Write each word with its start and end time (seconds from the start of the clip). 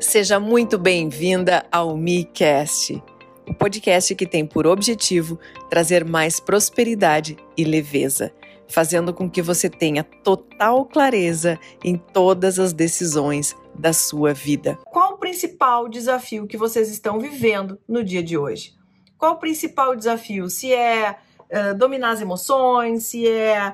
Seja 0.00 0.38
muito 0.38 0.78
bem-vinda 0.78 1.66
ao 1.72 1.96
MiCast, 1.96 3.02
o 3.48 3.54
podcast 3.54 4.14
que 4.14 4.26
tem 4.26 4.46
por 4.46 4.66
objetivo 4.66 5.38
trazer 5.68 6.04
mais 6.04 6.38
prosperidade 6.38 7.36
e 7.56 7.64
leveza, 7.64 8.32
fazendo 8.68 9.12
com 9.12 9.28
que 9.28 9.42
você 9.42 9.68
tenha 9.68 10.04
total 10.04 10.84
clareza 10.84 11.58
em 11.84 11.96
todas 11.96 12.58
as 12.58 12.72
decisões 12.72 13.56
da 13.74 13.92
sua 13.92 14.32
vida. 14.32 14.78
Qual 14.86 15.14
o 15.14 15.18
principal 15.18 15.88
desafio 15.88 16.46
que 16.46 16.56
vocês 16.56 16.88
estão 16.88 17.18
vivendo 17.18 17.78
no 17.88 18.04
dia 18.04 18.22
de 18.22 18.38
hoje? 18.38 18.74
Qual 19.18 19.32
o 19.32 19.38
principal 19.38 19.96
desafio? 19.96 20.48
Se 20.48 20.72
é 20.72 21.16
uh, 21.50 21.74
dominar 21.76 22.10
as 22.10 22.20
emoções, 22.20 23.04
se 23.04 23.28
é 23.28 23.72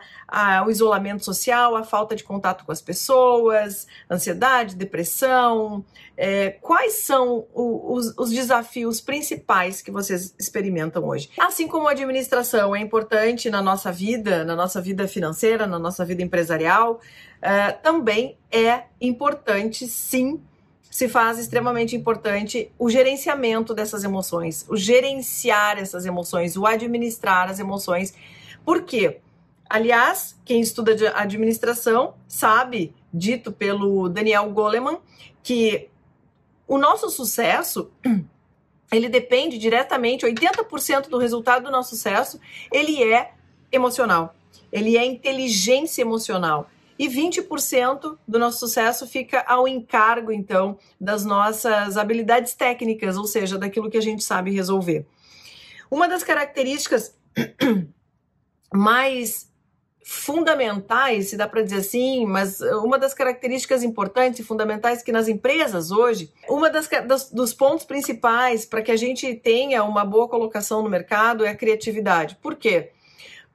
o 0.65 0.71
isolamento 0.71 1.25
social, 1.25 1.77
a 1.77 1.85
falta 1.85 2.17
de 2.17 2.25
contato 2.25 2.65
com 2.65 2.73
as 2.73 2.81
pessoas, 2.81 3.87
ansiedade, 4.11 4.75
depressão. 4.75 5.85
É, 6.17 6.51
quais 6.61 6.95
são 6.95 7.47
o, 7.53 7.95
os, 7.95 8.17
os, 8.17 8.31
desafios 8.31 9.01
principais 9.01 9.83
que 9.83 9.91
vocês 9.91 10.35
experimentam 10.39 11.05
hoje? 11.05 11.31
Assim 11.39 11.67
como 11.67 11.89
a 11.89 11.93
administração 11.93 12.75
é 12.77 12.81
importante 12.81 13.51
na 13.51 13.63
nossa 13.63 13.91
vida, 13.91 14.45
na 14.45 14.55
nossa 14.55 14.81
vida 14.81 15.09
financeira, 15.09 15.67
na 15.67 15.79
nossa 15.79 16.05
vida 16.05 16.23
empresarial, 16.23 17.01
uh, 17.39 17.83
também 17.83 18.39
é 18.51 18.85
importante, 19.01 19.87
sim, 19.87 20.41
se 20.93 21.09
faz 21.09 21.39
extremamente 21.39 21.97
importante 21.97 22.71
o 22.79 22.91
gerenciamento 22.91 23.73
dessas 23.73 24.05
emoções, 24.05 24.67
o 24.69 24.77
gerenciar 24.77 25.79
essas 25.79 26.05
emoções, 26.05 26.55
o 26.55 26.67
administrar 26.67 27.49
as 27.49 27.59
emoções. 27.59 28.13
Por 28.63 28.83
quê? 28.83 29.21
Aliás, 29.71 30.39
quem 30.45 30.61
estuda 30.61 30.95
administração 31.15 32.13
sabe, 32.29 32.95
dito 33.11 33.51
pelo 33.51 34.07
Daniel 34.11 34.51
Goleman, 34.51 34.99
que 35.43 35.89
o 36.69 36.77
nosso 36.77 37.09
sucesso 37.09 37.91
ele 38.93 39.09
depende 39.09 39.57
diretamente, 39.57 40.27
80% 40.27 41.09
do 41.09 41.17
resultado 41.17 41.65
do 41.65 41.71
nosso 41.71 41.97
sucesso, 41.97 42.39
ele 42.71 43.03
é 43.03 43.33
emocional. 43.73 44.35
Ele 44.71 44.99
é 44.99 45.07
inteligência 45.07 46.03
emocional. 46.03 46.69
E 46.99 47.09
20% 47.09 48.19
do 48.27 48.39
nosso 48.39 48.59
sucesso 48.59 49.07
fica 49.07 49.45
ao 49.47 49.67
encargo, 49.67 50.31
então, 50.31 50.79
das 51.01 51.25
nossas 51.25 51.97
habilidades 51.97 52.55
técnicas, 52.55 53.17
ou 53.17 53.25
seja, 53.25 53.59
daquilo 53.59 53.91
que 53.91 53.97
a 53.97 54.03
gente 54.03 54.23
sabe 54.23 54.51
resolver. 54.51 55.07
Uma 55.91 56.09
das 56.09 56.23
características 56.23 57.15
mais 58.73 59.51
fundamentais, 60.05 61.29
se 61.29 61.37
dá 61.37 61.47
para 61.47 61.63
dizer 61.63 61.77
assim, 61.77 62.27
mas 62.27 62.61
uma 62.83 62.99
das 62.99 63.15
características 63.15 63.83
importantes 63.83 64.41
e 64.41 64.43
fundamentais 64.43 65.03
que 65.03 65.13
nas 65.13 65.29
empresas 65.29 65.91
hoje, 65.91 66.33
uma 66.49 66.69
das, 66.69 66.89
das 67.07 67.31
dos 67.31 67.55
pontos 67.55 67.85
principais 67.85 68.67
para 68.67 68.83
que 68.83 68.91
a 68.91 68.97
gente 68.97 69.35
tenha 69.35 69.85
uma 69.85 70.05
boa 70.05 70.29
colocação 70.29 70.83
no 70.83 70.91
mercado 70.91 71.45
é 71.45 71.51
a 71.51 71.57
criatividade. 71.57 72.37
Por 72.43 72.57
quê? 72.57 72.91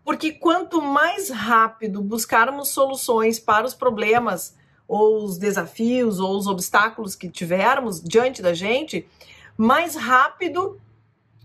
Porque 0.07 0.31
quanto 0.31 0.81
mais 0.81 1.29
rápido 1.29 2.01
buscarmos 2.01 2.69
soluções 2.69 3.41
para 3.41 3.65
os 3.65 3.73
problemas, 3.73 4.55
ou 4.87 5.25
os 5.25 5.37
desafios, 5.37 6.21
ou 6.21 6.37
os 6.37 6.47
obstáculos 6.47 7.13
que 7.13 7.27
tivermos 7.27 8.01
diante 8.01 8.41
da 8.41 8.53
gente, 8.53 9.05
mais 9.57 9.97
rápido, 9.97 10.79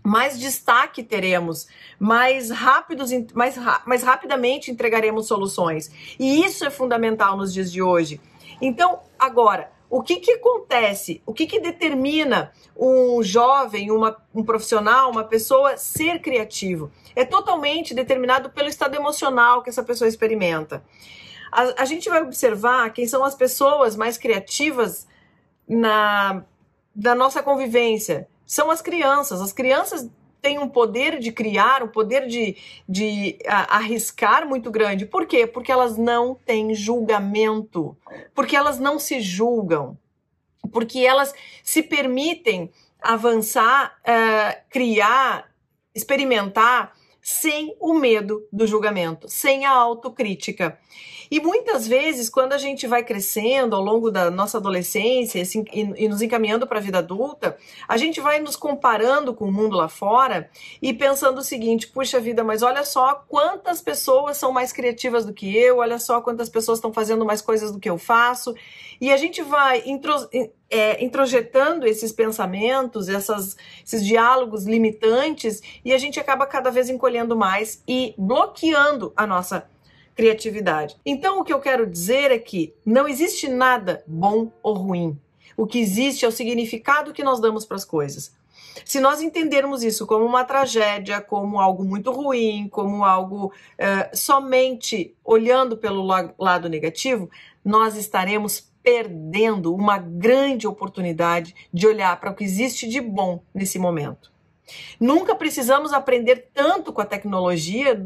mais 0.01 0.39
destaque 0.39 1.03
teremos, 1.03 1.67
mais 1.99 2.51
rápidos, 2.51 3.11
mais, 3.33 3.57
mais 3.85 4.01
rapidamente 4.01 4.71
entregaremos 4.71 5.27
soluções. 5.27 5.91
E 6.17 6.45
isso 6.45 6.63
é 6.63 6.69
fundamental 6.69 7.35
nos 7.35 7.53
dias 7.53 7.69
de 7.69 7.81
hoje. 7.81 8.21
Então, 8.61 9.01
agora, 9.19 9.72
o 9.93 10.01
que, 10.01 10.15
que 10.15 10.31
acontece? 10.31 11.21
O 11.23 11.31
que, 11.31 11.45
que 11.45 11.59
determina 11.59 12.51
um 12.75 13.21
jovem, 13.21 13.91
uma, 13.91 14.17
um 14.33 14.43
profissional, 14.43 15.11
uma 15.11 15.23
pessoa 15.23 15.77
ser 15.77 16.19
criativo? 16.19 16.91
É 17.15 17.23
totalmente 17.23 17.93
determinado 17.93 18.49
pelo 18.49 18.67
estado 18.67 18.95
emocional 18.95 19.61
que 19.61 19.69
essa 19.69 19.83
pessoa 19.83 20.07
experimenta. 20.07 20.83
A, 21.51 21.83
a 21.83 21.85
gente 21.85 22.09
vai 22.09 22.23
observar 22.23 22.91
quem 22.91 23.05
são 23.05 23.23
as 23.23 23.35
pessoas 23.35 23.95
mais 23.95 24.17
criativas 24.17 25.07
na, 25.69 26.43
na 26.95 27.13
nossa 27.13 27.43
convivência. 27.43 28.27
São 28.47 28.71
as 28.71 28.81
crianças. 28.81 29.41
As 29.41 29.53
crianças 29.53 30.09
têm 30.43 30.59
um 30.59 30.67
poder 30.67 31.19
de 31.19 31.31
criar, 31.31 31.81
um 31.81 31.87
poder 31.87 32.27
de, 32.27 32.57
de 32.87 33.39
a, 33.47 33.77
arriscar 33.77 34.45
muito 34.45 34.69
grande. 34.69 35.05
Por 35.05 35.25
quê? 35.25 35.47
Porque 35.47 35.71
elas 35.71 35.97
não 35.97 36.35
têm 36.35 36.75
julgamento, 36.75 37.97
porque 38.35 38.55
elas 38.55 38.77
não 38.77 38.99
se 38.99 39.21
julgam, 39.21 39.97
porque 40.69 40.99
elas 40.99 41.33
se 41.63 41.81
permitem 41.81 42.69
avançar, 43.01 43.97
uh, 44.01 44.61
criar, 44.69 45.49
experimentar 45.95 46.93
sem 47.21 47.73
o 47.79 47.93
medo 47.93 48.45
do 48.51 48.67
julgamento, 48.67 49.29
sem 49.29 49.65
a 49.65 49.71
autocrítica. 49.71 50.77
E 51.29 51.39
muitas 51.39 51.87
vezes, 51.87 52.29
quando 52.29 52.53
a 52.53 52.57
gente 52.57 52.87
vai 52.87 53.03
crescendo 53.03 53.75
ao 53.75 53.81
longo 53.81 54.11
da 54.11 54.29
nossa 54.29 54.57
adolescência 54.57 55.41
assim, 55.41 55.63
e, 55.73 56.05
e, 56.05 56.07
nos 56.07 56.21
encaminhando 56.21 56.67
para 56.67 56.79
a 56.79 56.81
vida 56.81 56.99
adulta, 56.99 57.57
a 57.87 57.97
gente 57.97 58.19
vai 58.21 58.39
nos 58.39 58.55
comparando 58.55 59.33
com 59.33 59.45
o 59.45 59.51
mundo 59.51 59.75
lá 59.75 59.87
fora 59.87 60.49
e 60.81 60.93
pensando 60.93 61.39
o 61.39 61.43
seguinte: 61.43 61.87
puxa 61.87 62.19
vida, 62.19 62.43
mas 62.43 62.61
olha 62.61 62.83
só 62.83 63.23
quantas 63.27 63.81
pessoas 63.81 64.37
são 64.37 64.51
mais 64.51 64.71
criativas 64.71 65.25
do 65.25 65.33
que 65.33 65.55
eu, 65.55 65.77
olha 65.77 65.99
só 65.99 66.21
quantas 66.21 66.49
pessoas 66.49 66.77
estão 66.77 66.93
fazendo 66.93 67.25
mais 67.25 67.41
coisas 67.41 67.71
do 67.71 67.79
que 67.79 67.89
eu 67.89 67.97
faço. 67.97 68.53
E 68.99 69.11
a 69.11 69.17
gente 69.17 69.41
vai 69.41 69.83
é, 70.69 71.03
introjetando 71.03 71.85
esses 71.85 72.11
pensamentos, 72.11 73.09
essas, 73.09 73.57
esses 73.85 74.05
diálogos 74.05 74.65
limitantes, 74.65 75.61
e 75.83 75.93
a 75.93 75.97
gente 75.97 76.19
acaba 76.19 76.45
cada 76.45 76.71
vez 76.71 76.89
encolhendo 76.89 77.35
mais 77.35 77.83
e 77.87 78.13
bloqueando 78.17 79.13
a 79.15 79.27
nossa 79.27 79.69
criatividade. 80.15 80.95
Então, 81.05 81.39
o 81.39 81.43
que 81.43 81.53
eu 81.53 81.59
quero 81.59 81.87
dizer 81.87 82.31
é 82.31 82.39
que 82.39 82.73
não 82.85 83.07
existe 83.07 83.47
nada 83.47 84.03
bom 84.05 84.51
ou 84.61 84.73
ruim. 84.73 85.19
O 85.55 85.67
que 85.67 85.79
existe 85.79 86.25
é 86.25 86.27
o 86.27 86.31
significado 86.31 87.13
que 87.13 87.23
nós 87.23 87.39
damos 87.39 87.65
para 87.65 87.77
as 87.77 87.85
coisas. 87.85 88.35
Se 88.85 88.99
nós 88.99 89.21
entendermos 89.21 89.83
isso 89.83 90.05
como 90.07 90.25
uma 90.25 90.43
tragédia, 90.43 91.21
como 91.21 91.59
algo 91.59 91.83
muito 91.83 92.11
ruim, 92.11 92.67
como 92.69 93.03
algo 93.03 93.51
é, 93.77 94.09
somente 94.13 95.15
olhando 95.23 95.77
pelo 95.77 96.03
lado 96.03 96.69
negativo, 96.69 97.29
nós 97.63 97.95
estaremos 97.95 98.71
perdendo 98.81 99.73
uma 99.73 99.97
grande 99.97 100.67
oportunidade 100.67 101.55
de 101.71 101.87
olhar 101.87 102.19
para 102.19 102.31
o 102.31 102.35
que 102.35 102.43
existe 102.43 102.87
de 102.87 102.99
bom 102.99 103.41
nesse 103.53 103.79
momento. 103.79 104.31
Nunca 104.99 105.35
precisamos 105.35 105.93
aprender 105.93 106.49
tanto 106.53 106.91
com 106.91 107.01
a 107.01 107.05
tecnologia 107.05 108.05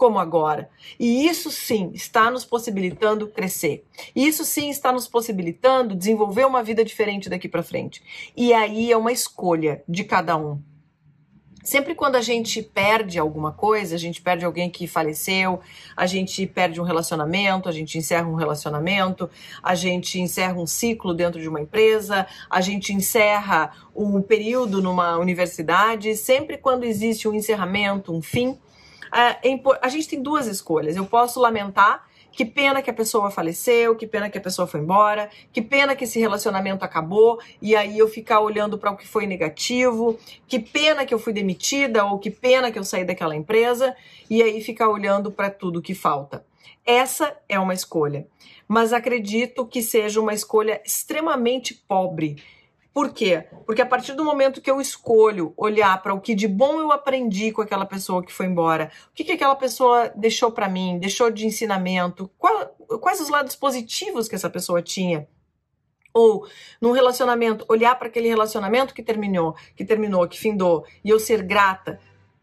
como 0.00 0.18
agora. 0.18 0.70
E 0.98 1.28
isso 1.28 1.50
sim 1.50 1.90
está 1.92 2.30
nos 2.30 2.42
possibilitando 2.42 3.26
crescer. 3.26 3.84
Isso 4.16 4.46
sim 4.46 4.70
está 4.70 4.90
nos 4.90 5.06
possibilitando 5.06 5.94
desenvolver 5.94 6.46
uma 6.46 6.62
vida 6.62 6.82
diferente 6.82 7.28
daqui 7.28 7.46
para 7.46 7.62
frente. 7.62 8.02
E 8.34 8.54
aí 8.54 8.90
é 8.90 8.96
uma 8.96 9.12
escolha 9.12 9.84
de 9.86 10.02
cada 10.02 10.38
um. 10.38 10.58
Sempre 11.62 11.94
quando 11.94 12.16
a 12.16 12.22
gente 12.22 12.62
perde 12.62 13.18
alguma 13.18 13.52
coisa, 13.52 13.94
a 13.94 13.98
gente 13.98 14.22
perde 14.22 14.42
alguém 14.42 14.70
que 14.70 14.86
faleceu, 14.86 15.60
a 15.94 16.06
gente 16.06 16.46
perde 16.46 16.80
um 16.80 16.84
relacionamento, 16.84 17.68
a 17.68 17.72
gente 17.72 17.98
encerra 17.98 18.26
um 18.26 18.36
relacionamento, 18.36 19.28
a 19.62 19.74
gente 19.74 20.18
encerra 20.18 20.54
um 20.54 20.66
ciclo 20.66 21.12
dentro 21.12 21.38
de 21.38 21.46
uma 21.46 21.60
empresa, 21.60 22.26
a 22.48 22.62
gente 22.62 22.94
encerra 22.94 23.72
um 23.94 24.22
período 24.22 24.80
numa 24.80 25.18
universidade, 25.18 26.16
sempre 26.16 26.56
quando 26.56 26.84
existe 26.84 27.28
um 27.28 27.34
encerramento, 27.34 28.14
um 28.14 28.22
fim, 28.22 28.58
a 29.10 29.88
gente 29.88 30.08
tem 30.08 30.22
duas 30.22 30.46
escolhas. 30.46 30.96
Eu 30.96 31.06
posso 31.06 31.40
lamentar 31.40 32.08
que 32.32 32.44
pena 32.44 32.80
que 32.80 32.90
a 32.90 32.94
pessoa 32.94 33.30
faleceu, 33.30 33.96
que 33.96 34.06
pena 34.06 34.30
que 34.30 34.38
a 34.38 34.40
pessoa 34.40 34.66
foi 34.66 34.80
embora, 34.80 35.28
que 35.52 35.60
pena 35.60 35.96
que 35.96 36.04
esse 36.04 36.18
relacionamento 36.18 36.84
acabou 36.84 37.40
e 37.60 37.74
aí 37.74 37.98
eu 37.98 38.08
ficar 38.08 38.40
olhando 38.40 38.78
para 38.78 38.90
o 38.90 38.96
que 38.96 39.06
foi 39.06 39.26
negativo, 39.26 40.18
que 40.46 40.58
pena 40.58 41.04
que 41.04 41.12
eu 41.12 41.18
fui 41.18 41.32
demitida 41.32 42.04
ou 42.04 42.18
que 42.18 42.30
pena 42.30 42.70
que 42.70 42.78
eu 42.78 42.84
saí 42.84 43.04
daquela 43.04 43.34
empresa 43.34 43.94
e 44.28 44.42
aí 44.42 44.60
ficar 44.60 44.88
olhando 44.88 45.30
para 45.30 45.50
tudo 45.50 45.82
que 45.82 45.94
falta. 45.94 46.44
Essa 46.86 47.36
é 47.48 47.58
uma 47.58 47.74
escolha, 47.74 48.26
mas 48.66 48.92
acredito 48.92 49.66
que 49.66 49.82
seja 49.82 50.20
uma 50.20 50.32
escolha 50.32 50.80
extremamente 50.84 51.74
pobre 51.74 52.36
por 52.92 53.12
quê? 53.12 53.46
Porque 53.64 53.80
a 53.80 53.86
partir 53.86 54.14
do 54.14 54.24
momento 54.24 54.60
que 54.60 54.70
eu 54.70 54.80
escolho 54.80 55.54
olhar 55.56 56.02
para 56.02 56.12
o 56.12 56.20
que 56.20 56.34
de 56.34 56.48
bom 56.48 56.80
eu 56.80 56.90
aprendi 56.90 57.52
com 57.52 57.62
aquela 57.62 57.86
pessoa 57.86 58.22
que 58.22 58.32
foi 58.32 58.46
embora, 58.46 58.90
o 59.10 59.14
que, 59.14 59.22
que 59.22 59.32
aquela 59.32 59.54
pessoa 59.54 60.12
deixou 60.16 60.50
para 60.50 60.68
mim, 60.68 60.98
deixou 60.98 61.30
de 61.30 61.46
ensinamento, 61.46 62.28
qual, 62.36 62.74
quais 63.00 63.20
os 63.20 63.28
lados 63.28 63.54
positivos 63.54 64.28
que 64.28 64.34
essa 64.34 64.50
pessoa 64.50 64.82
tinha, 64.82 65.28
ou 66.12 66.44
num 66.80 66.90
relacionamento, 66.90 67.64
olhar 67.68 67.96
para 67.96 68.08
aquele 68.08 68.28
relacionamento 68.28 68.92
que 68.92 69.02
terminou, 69.02 69.54
que 69.76 69.84
terminou, 69.84 70.26
que 70.26 70.38
findou, 70.38 70.84
e 71.04 71.10
eu 71.10 71.20
ser 71.20 71.42
grata 71.42 72.00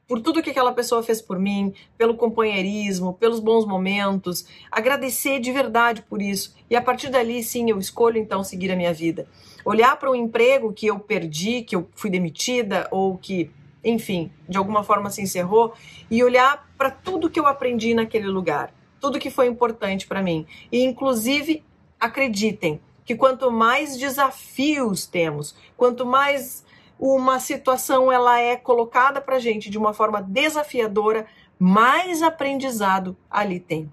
por 0.07 0.21
tudo 0.21 0.41
que 0.41 0.49
aquela 0.49 0.71
pessoa 0.71 1.03
fez 1.03 1.21
por 1.21 1.37
mim, 1.37 1.73
pelo 1.97 2.15
companheirismo, 2.15 3.13
pelos 3.13 3.39
bons 3.39 3.65
momentos, 3.65 4.47
agradecer 4.71 5.39
de 5.39 5.51
verdade 5.51 6.01
por 6.01 6.21
isso. 6.21 6.55
E 6.69 6.75
a 6.75 6.81
partir 6.81 7.09
dali, 7.09 7.43
sim, 7.43 7.69
eu 7.69 7.77
escolho 7.77 8.17
então 8.17 8.43
seguir 8.43 8.71
a 8.71 8.75
minha 8.75 8.93
vida. 8.93 9.27
Olhar 9.65 9.97
para 9.97 10.09
um 10.09 10.15
emprego 10.15 10.71
que 10.71 10.87
eu 10.87 10.97
perdi, 10.97 11.61
que 11.61 11.75
eu 11.75 11.89
fui 11.93 12.09
demitida 12.09 12.87
ou 12.89 13.17
que, 13.17 13.51
enfim, 13.83 14.31
de 14.47 14.57
alguma 14.57 14.81
forma 14.81 15.09
se 15.09 15.21
encerrou 15.21 15.73
e 16.09 16.23
olhar 16.23 16.65
para 16.77 16.89
tudo 16.89 17.29
que 17.29 17.39
eu 17.39 17.45
aprendi 17.45 17.93
naquele 17.93 18.27
lugar, 18.27 18.73
tudo 19.01 19.19
que 19.19 19.29
foi 19.29 19.47
importante 19.47 20.07
para 20.07 20.23
mim. 20.23 20.45
E 20.71 20.83
inclusive, 20.83 21.63
acreditem 21.99 22.79
que 23.03 23.15
quanto 23.15 23.51
mais 23.51 23.97
desafios 23.97 25.05
temos, 25.05 25.53
quanto 25.75 26.05
mais 26.05 26.65
uma 26.99 27.39
situação 27.39 28.11
ela 28.11 28.39
é 28.39 28.55
colocada 28.55 29.21
para 29.21 29.39
gente 29.39 29.69
de 29.69 29.77
uma 29.77 29.93
forma 29.93 30.21
desafiadora, 30.21 31.27
mais 31.59 32.21
aprendizado 32.21 33.15
ali 33.29 33.59
tem. 33.59 33.91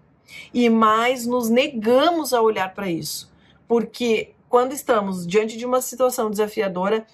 E 0.53 0.69
mais 0.71 1.27
nos 1.27 1.49
negamos 1.49 2.33
a 2.33 2.41
olhar 2.41 2.75
para 2.75 2.89
isso. 2.89 3.33
Porque 3.69 4.35
quando 4.49 4.73
estamos 4.73 5.27
diante 5.27 5.57
de 5.57 5.67
uma 5.67 5.81
situação 5.81 6.31
desafiadora, 6.31 7.07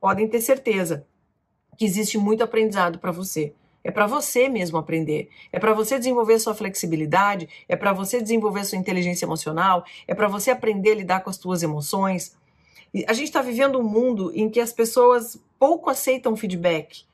podem 0.00 0.28
ter 0.28 0.40
certeza 0.40 1.06
que 1.76 1.84
existe 1.84 2.18
muito 2.18 2.44
aprendizado 2.44 2.98
para 2.98 3.10
você. 3.10 3.54
É 3.84 3.90
para 3.90 4.06
você 4.06 4.48
mesmo 4.48 4.78
aprender. 4.78 5.28
É 5.50 5.58
para 5.58 5.72
você 5.72 5.98
desenvolver 5.98 6.38
sua 6.38 6.54
flexibilidade, 6.54 7.48
é 7.68 7.74
para 7.74 7.92
você 7.92 8.20
desenvolver 8.20 8.64
sua 8.64 8.78
inteligência 8.78 9.24
emocional, 9.24 9.84
é 10.06 10.14
para 10.14 10.28
você 10.28 10.50
aprender 10.50 10.92
a 10.92 10.96
lidar 10.96 11.20
com 11.20 11.30
as 11.30 11.36
suas 11.36 11.62
emoções. 11.62 12.36
A 13.06 13.12
gente 13.12 13.28
está 13.28 13.40
vivendo 13.40 13.78
um 13.78 13.82
mundo 13.82 14.30
em 14.34 14.50
que 14.50 14.60
as 14.60 14.72
pessoas 14.72 15.40
pouco 15.58 15.88
aceitam 15.88 16.36
feedback. 16.36 17.04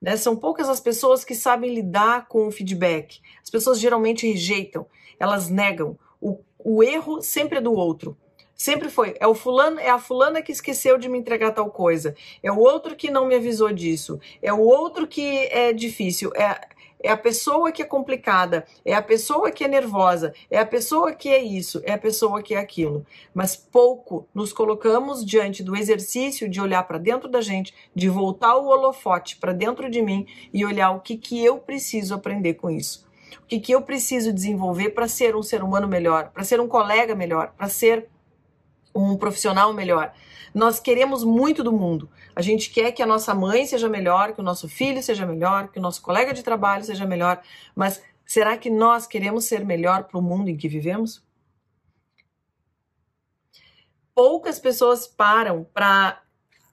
Né? 0.00 0.16
São 0.16 0.36
poucas 0.36 0.68
as 0.68 0.80
pessoas 0.80 1.24
que 1.24 1.34
sabem 1.34 1.74
lidar 1.74 2.28
com 2.28 2.46
o 2.46 2.50
feedback. 2.50 3.20
As 3.42 3.50
pessoas 3.50 3.78
geralmente 3.78 4.26
rejeitam, 4.26 4.86
elas 5.18 5.50
negam. 5.50 5.98
O, 6.20 6.38
o 6.58 6.82
erro 6.82 7.20
sempre 7.20 7.58
é 7.58 7.60
do 7.60 7.72
outro. 7.72 8.16
Sempre 8.54 8.88
foi. 8.88 9.14
É 9.20 9.26
o 9.26 9.34
fulano, 9.34 9.78
é 9.78 9.88
a 9.88 9.98
fulana 9.98 10.42
que 10.42 10.50
esqueceu 10.50 10.98
de 10.98 11.08
me 11.08 11.18
entregar 11.18 11.52
tal 11.52 11.70
coisa. 11.70 12.16
É 12.42 12.50
o 12.50 12.58
outro 12.58 12.96
que 12.96 13.10
não 13.10 13.26
me 13.26 13.36
avisou 13.36 13.72
disso. 13.72 14.18
É 14.42 14.52
o 14.52 14.60
outro 14.60 15.06
que 15.06 15.46
é 15.46 15.72
difícil. 15.72 16.32
É, 16.34 16.68
é 17.00 17.10
a 17.10 17.16
pessoa 17.16 17.70
que 17.70 17.82
é 17.82 17.84
complicada, 17.84 18.66
é 18.84 18.94
a 18.94 19.02
pessoa 19.02 19.50
que 19.50 19.64
é 19.64 19.68
nervosa, 19.68 20.32
é 20.50 20.58
a 20.58 20.66
pessoa 20.66 21.12
que 21.12 21.28
é 21.28 21.42
isso, 21.42 21.80
é 21.84 21.92
a 21.92 21.98
pessoa 21.98 22.42
que 22.42 22.54
é 22.54 22.58
aquilo. 22.58 23.06
Mas 23.32 23.56
pouco 23.56 24.26
nos 24.34 24.52
colocamos 24.52 25.24
diante 25.24 25.62
do 25.62 25.76
exercício 25.76 26.48
de 26.48 26.60
olhar 26.60 26.82
para 26.84 26.98
dentro 26.98 27.28
da 27.28 27.40
gente, 27.40 27.74
de 27.94 28.08
voltar 28.08 28.56
o 28.56 28.66
holofote 28.66 29.36
para 29.36 29.52
dentro 29.52 29.90
de 29.90 30.02
mim 30.02 30.26
e 30.52 30.64
olhar 30.64 30.90
o 30.90 31.00
que, 31.00 31.16
que 31.16 31.44
eu 31.44 31.58
preciso 31.58 32.14
aprender 32.14 32.54
com 32.54 32.70
isso. 32.70 33.06
O 33.42 33.46
que, 33.48 33.60
que 33.60 33.72
eu 33.72 33.82
preciso 33.82 34.32
desenvolver 34.32 34.90
para 34.90 35.08
ser 35.08 35.36
um 35.36 35.42
ser 35.42 35.62
humano 35.62 35.86
melhor, 35.88 36.30
para 36.30 36.44
ser 36.44 36.60
um 36.60 36.68
colega 36.68 37.14
melhor, 37.14 37.52
para 37.56 37.68
ser 37.68 38.08
um 39.00 39.16
profissional 39.16 39.72
melhor. 39.72 40.12
Nós 40.54 40.80
queremos 40.80 41.24
muito 41.24 41.62
do 41.62 41.72
mundo. 41.72 42.10
A 42.34 42.42
gente 42.42 42.70
quer 42.70 42.92
que 42.92 43.02
a 43.02 43.06
nossa 43.06 43.34
mãe 43.34 43.66
seja 43.66 43.88
melhor, 43.88 44.32
que 44.32 44.40
o 44.40 44.44
nosso 44.44 44.68
filho 44.68 45.02
seja 45.02 45.26
melhor, 45.26 45.68
que 45.68 45.78
o 45.78 45.82
nosso 45.82 46.02
colega 46.02 46.32
de 46.32 46.42
trabalho 46.42 46.84
seja 46.84 47.06
melhor. 47.06 47.40
Mas 47.74 48.02
será 48.26 48.56
que 48.56 48.70
nós 48.70 49.06
queremos 49.06 49.44
ser 49.44 49.64
melhor 49.64 50.04
para 50.04 50.18
o 50.18 50.22
mundo 50.22 50.48
em 50.48 50.56
que 50.56 50.68
vivemos? 50.68 51.22
Poucas 54.14 54.58
pessoas 54.58 55.06
param 55.06 55.66
para 55.72 56.20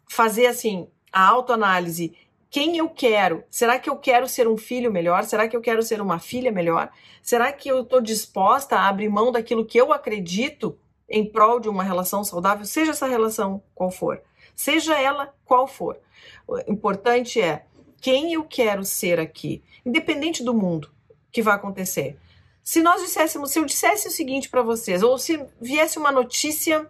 fazer 0.10 0.48
assim 0.48 0.88
a 1.12 1.28
autoanálise. 1.28 2.16
Quem 2.50 2.78
eu 2.78 2.90
quero? 2.90 3.44
Será 3.50 3.78
que 3.78 3.90
eu 3.90 3.98
quero 3.98 4.28
ser 4.28 4.48
um 4.48 4.58
filho 4.58 4.92
melhor? 4.92 5.26
Será 5.26 5.48
que 5.48 5.56
eu 5.56 5.62
quero 5.62 5.84
ser 5.84 6.02
uma 6.02 6.20
filha 6.20 6.52
melhor? 6.52 6.90
Será 7.22 7.52
que 7.52 7.70
eu 7.70 7.82
estou 7.82 8.02
disposta 8.02 8.78
a 8.78 8.88
abrir 8.88 9.10
mão 9.10 9.32
daquilo 9.32 9.66
que 9.66 9.78
eu 9.78 9.92
acredito 9.92 10.80
em 11.10 11.30
prol 11.30 11.60
de 11.60 11.70
uma 11.70 11.84
relação 11.84 12.24
saudável, 12.24 12.66
seja 12.66 12.92
essa 12.92 13.08
relação 13.08 13.62
qual 13.74 13.92
for, 13.92 14.22
seja 14.56 15.00
ela 15.00 15.34
qual 15.46 15.68
for. 15.68 16.00
O 16.48 16.60
importante 16.72 17.42
é 17.42 17.66
quem 18.02 18.34
eu 18.34 18.44
quero 18.44 18.84
ser 18.84 19.20
aqui, 19.20 19.64
independente 19.86 20.44
do 20.44 20.54
mundo 20.54 20.92
que 21.32 21.42
vai 21.42 21.56
acontecer. 21.56 22.18
Se 22.64 22.82
nós 22.82 23.02
disséssemos, 23.02 23.52
se 23.52 23.60
eu 23.60 23.66
dissesse 23.66 24.08
o 24.08 24.12
seguinte 24.12 24.50
para 24.50 24.64
vocês, 24.64 25.04
ou 25.04 25.18
se 25.18 25.46
viesse 25.62 26.00
uma 26.00 26.12
notícia 26.12 26.90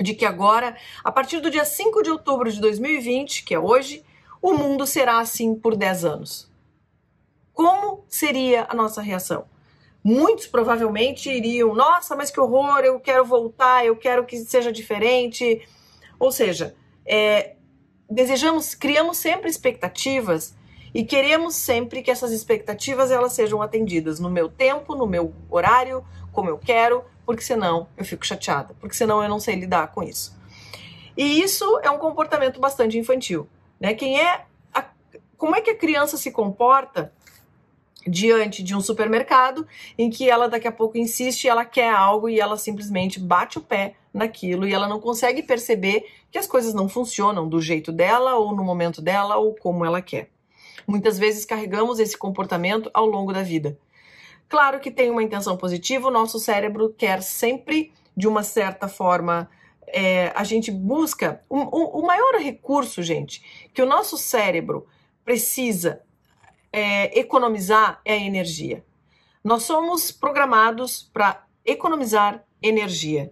de 0.00 0.14
que 0.14 0.26
agora, 0.26 0.76
a 1.02 1.12
partir 1.12 1.40
do 1.40 1.50
dia 1.50 1.64
5 1.64 2.02
de 2.02 2.10
outubro 2.10 2.50
de 2.50 2.60
2020, 2.60 3.44
que 3.44 3.54
é 3.54 3.58
hoje, 3.58 4.04
o 4.42 4.52
mundo 4.52 4.86
será 4.86 5.20
assim 5.20 5.54
por 5.54 5.74
10 5.74 6.04
anos. 6.04 6.52
Como 7.52 8.04
seria 8.08 8.66
a 8.68 8.74
nossa 8.74 9.00
reação? 9.00 9.46
Muitos 10.04 10.46
provavelmente 10.46 11.30
iriam, 11.30 11.74
nossa, 11.74 12.14
mas 12.14 12.30
que 12.30 12.38
horror, 12.38 12.80
eu 12.80 13.00
quero 13.00 13.24
voltar, 13.24 13.86
eu 13.86 13.96
quero 13.96 14.26
que 14.26 14.36
seja 14.36 14.70
diferente. 14.70 15.66
Ou 16.18 16.30
seja, 16.30 16.76
é, 17.06 17.56
desejamos, 18.10 18.74
criamos 18.74 19.16
sempre 19.16 19.48
expectativas 19.48 20.54
e 20.92 21.04
queremos 21.04 21.54
sempre 21.54 22.02
que 22.02 22.10
essas 22.10 22.32
expectativas 22.32 23.10
elas 23.10 23.32
sejam 23.32 23.62
atendidas 23.62 24.20
no 24.20 24.28
meu 24.28 24.48
tempo, 24.48 24.94
no 24.94 25.06
meu 25.06 25.34
horário, 25.50 26.04
como 26.32 26.50
eu 26.50 26.58
quero, 26.58 27.02
porque 27.24 27.42
senão 27.42 27.88
eu 27.96 28.04
fico 28.04 28.26
chateada, 28.26 28.76
porque 28.78 28.94
senão 28.94 29.22
eu 29.22 29.28
não 29.28 29.40
sei 29.40 29.54
lidar 29.54 29.88
com 29.88 30.02
isso. 30.02 30.38
E 31.16 31.40
isso 31.42 31.80
é 31.82 31.90
um 31.90 31.98
comportamento 31.98 32.60
bastante 32.60 32.98
infantil, 32.98 33.48
né? 33.80 33.94
Quem 33.94 34.20
é 34.20 34.44
a, 34.72 34.84
como 35.38 35.56
é 35.56 35.60
que 35.60 35.70
a 35.70 35.76
criança 35.76 36.16
se 36.16 36.30
comporta 36.30 37.12
diante 38.06 38.62
de 38.62 38.74
um 38.74 38.80
supermercado 38.80 39.66
em 39.96 40.10
que 40.10 40.28
ela 40.28 40.48
daqui 40.48 40.68
a 40.68 40.72
pouco 40.72 40.98
insiste, 40.98 41.48
ela 41.48 41.64
quer 41.64 41.92
algo 41.92 42.28
e 42.28 42.38
ela 42.38 42.56
simplesmente 42.56 43.18
bate 43.18 43.58
o 43.58 43.62
pé 43.62 43.94
naquilo 44.12 44.66
e 44.66 44.72
ela 44.72 44.86
não 44.86 45.00
consegue 45.00 45.42
perceber 45.42 46.06
que 46.30 46.38
as 46.38 46.46
coisas 46.46 46.74
não 46.74 46.88
funcionam 46.88 47.48
do 47.48 47.60
jeito 47.60 47.90
dela 47.90 48.34
ou 48.36 48.54
no 48.54 48.62
momento 48.62 49.02
dela 49.02 49.36
ou 49.36 49.54
como 49.54 49.84
ela 49.84 50.02
quer. 50.02 50.28
Muitas 50.86 51.18
vezes 51.18 51.44
carregamos 51.44 51.98
esse 51.98 52.16
comportamento 52.16 52.90
ao 52.92 53.06
longo 53.06 53.32
da 53.32 53.42
vida. 53.42 53.78
Claro 54.48 54.78
que 54.78 54.90
tem 54.90 55.10
uma 55.10 55.22
intenção 55.22 55.56
positiva, 55.56 56.08
o 56.08 56.10
nosso 56.10 56.38
cérebro 56.38 56.94
quer 56.96 57.22
sempre, 57.22 57.92
de 58.16 58.28
uma 58.28 58.42
certa 58.42 58.86
forma, 58.86 59.48
é, 59.86 60.32
a 60.34 60.44
gente 60.44 60.70
busca. 60.70 61.40
O, 61.48 61.58
o, 61.58 62.00
o 62.00 62.06
maior 62.06 62.34
recurso, 62.38 63.02
gente, 63.02 63.68
que 63.72 63.82
o 63.82 63.86
nosso 63.86 64.18
cérebro 64.18 64.86
precisa 65.24 66.02
é, 66.74 67.16
economizar 67.16 68.00
é 68.04 68.14
a 68.14 68.16
energia. 68.16 68.84
Nós 69.44 69.62
somos 69.62 70.10
programados 70.10 71.08
para 71.12 71.46
economizar 71.64 72.44
energia. 72.60 73.30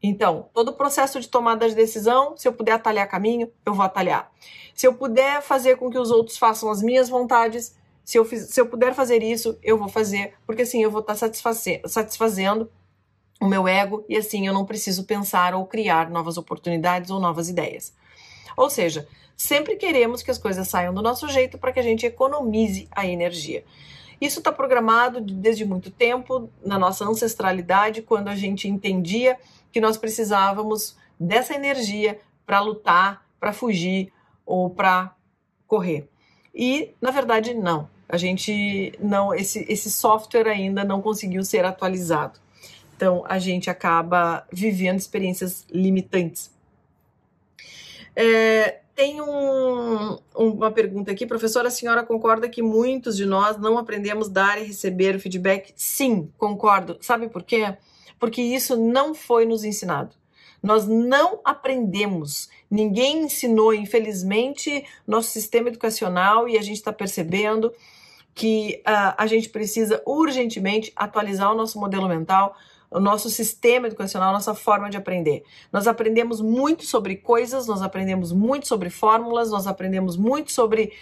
Então, 0.00 0.48
todo 0.54 0.68
o 0.68 0.74
processo 0.74 1.18
de 1.18 1.26
tomada 1.26 1.68
de 1.68 1.74
decisão, 1.74 2.36
se 2.36 2.46
eu 2.46 2.52
puder 2.52 2.72
atalhar 2.72 3.10
caminho, 3.10 3.50
eu 3.66 3.74
vou 3.74 3.84
atalhar. 3.84 4.30
Se 4.72 4.86
eu 4.86 4.94
puder 4.94 5.42
fazer 5.42 5.78
com 5.78 5.90
que 5.90 5.98
os 5.98 6.12
outros 6.12 6.38
façam 6.38 6.70
as 6.70 6.80
minhas 6.80 7.08
vontades, 7.08 7.74
se 8.04 8.16
eu, 8.16 8.24
fiz, 8.24 8.50
se 8.50 8.60
eu 8.60 8.66
puder 8.66 8.94
fazer 8.94 9.20
isso, 9.20 9.58
eu 9.64 9.76
vou 9.76 9.88
fazer, 9.88 10.34
porque 10.46 10.62
assim 10.62 10.80
eu 10.80 10.92
vou 10.92 11.00
estar 11.00 11.16
satisfazendo 11.16 12.70
o 13.40 13.48
meu 13.48 13.66
ego 13.66 14.04
e 14.08 14.16
assim 14.16 14.46
eu 14.46 14.54
não 14.54 14.64
preciso 14.64 15.04
pensar 15.04 15.54
ou 15.54 15.66
criar 15.66 16.08
novas 16.08 16.36
oportunidades 16.38 17.10
ou 17.10 17.18
novas 17.18 17.48
ideias. 17.48 17.92
Ou 18.56 18.70
seja, 18.70 19.08
sempre 19.40 19.76
queremos 19.76 20.22
que 20.22 20.30
as 20.30 20.36
coisas 20.36 20.68
saiam 20.68 20.92
do 20.92 21.00
nosso 21.00 21.26
jeito 21.26 21.56
para 21.56 21.72
que 21.72 21.80
a 21.80 21.82
gente 21.82 22.04
economize 22.04 22.86
a 22.90 23.06
energia. 23.06 23.64
Isso 24.20 24.40
está 24.40 24.52
programado 24.52 25.18
desde 25.18 25.64
muito 25.64 25.90
tempo 25.90 26.50
na 26.62 26.78
nossa 26.78 27.06
ancestralidade, 27.06 28.02
quando 28.02 28.28
a 28.28 28.36
gente 28.36 28.68
entendia 28.68 29.38
que 29.72 29.80
nós 29.80 29.96
precisávamos 29.96 30.94
dessa 31.18 31.54
energia 31.54 32.20
para 32.44 32.60
lutar, 32.60 33.26
para 33.40 33.54
fugir 33.54 34.12
ou 34.44 34.68
para 34.68 35.16
correr. 35.66 36.06
E 36.54 36.94
na 37.00 37.10
verdade 37.10 37.54
não. 37.54 37.88
A 38.06 38.18
gente 38.18 38.92
não 39.00 39.32
esse 39.32 39.64
esse 39.72 39.90
software 39.90 40.48
ainda 40.48 40.84
não 40.84 41.00
conseguiu 41.00 41.42
ser 41.44 41.64
atualizado. 41.64 42.38
Então 42.94 43.24
a 43.26 43.38
gente 43.38 43.70
acaba 43.70 44.46
vivendo 44.52 44.98
experiências 44.98 45.66
limitantes. 45.70 46.52
É, 48.14 48.80
tem 49.00 49.18
um, 49.22 50.18
uma 50.34 50.70
pergunta 50.70 51.10
aqui, 51.10 51.24
professora, 51.24 51.68
a 51.68 51.70
senhora 51.70 52.02
concorda 52.02 52.50
que 52.50 52.62
muitos 52.62 53.16
de 53.16 53.24
nós 53.24 53.56
não 53.56 53.78
aprendemos 53.78 54.28
dar 54.28 54.60
e 54.60 54.66
receber 54.66 55.18
feedback? 55.18 55.72
Sim, 55.74 56.30
concordo. 56.36 56.98
Sabe 57.00 57.26
por 57.26 57.42
quê? 57.42 57.78
Porque 58.18 58.42
isso 58.42 58.76
não 58.76 59.14
foi 59.14 59.46
nos 59.46 59.64
ensinado. 59.64 60.10
Nós 60.62 60.86
não 60.86 61.40
aprendemos. 61.42 62.50
Ninguém 62.70 63.22
ensinou, 63.22 63.72
infelizmente, 63.72 64.84
nosso 65.06 65.30
sistema 65.30 65.68
educacional 65.68 66.46
e 66.46 66.58
a 66.58 66.62
gente 66.62 66.76
está 66.76 66.92
percebendo 66.92 67.72
que 68.34 68.82
uh, 68.86 69.14
a 69.16 69.26
gente 69.26 69.48
precisa 69.48 70.02
urgentemente 70.04 70.92
atualizar 70.94 71.50
o 71.50 71.56
nosso 71.56 71.80
modelo 71.80 72.06
mental, 72.06 72.54
o 72.90 72.98
nosso 72.98 73.30
sistema 73.30 73.86
educacional, 73.86 74.30
a 74.30 74.32
nossa 74.32 74.54
forma 74.54 74.90
de 74.90 74.96
aprender. 74.96 75.44
Nós 75.72 75.86
aprendemos 75.86 76.40
muito 76.40 76.84
sobre 76.84 77.16
coisas, 77.16 77.66
nós 77.66 77.82
aprendemos 77.82 78.32
muito 78.32 78.66
sobre 78.66 78.90
fórmulas, 78.90 79.50
nós 79.50 79.66
aprendemos 79.66 80.16
muito 80.16 80.50
sobre 80.50 80.92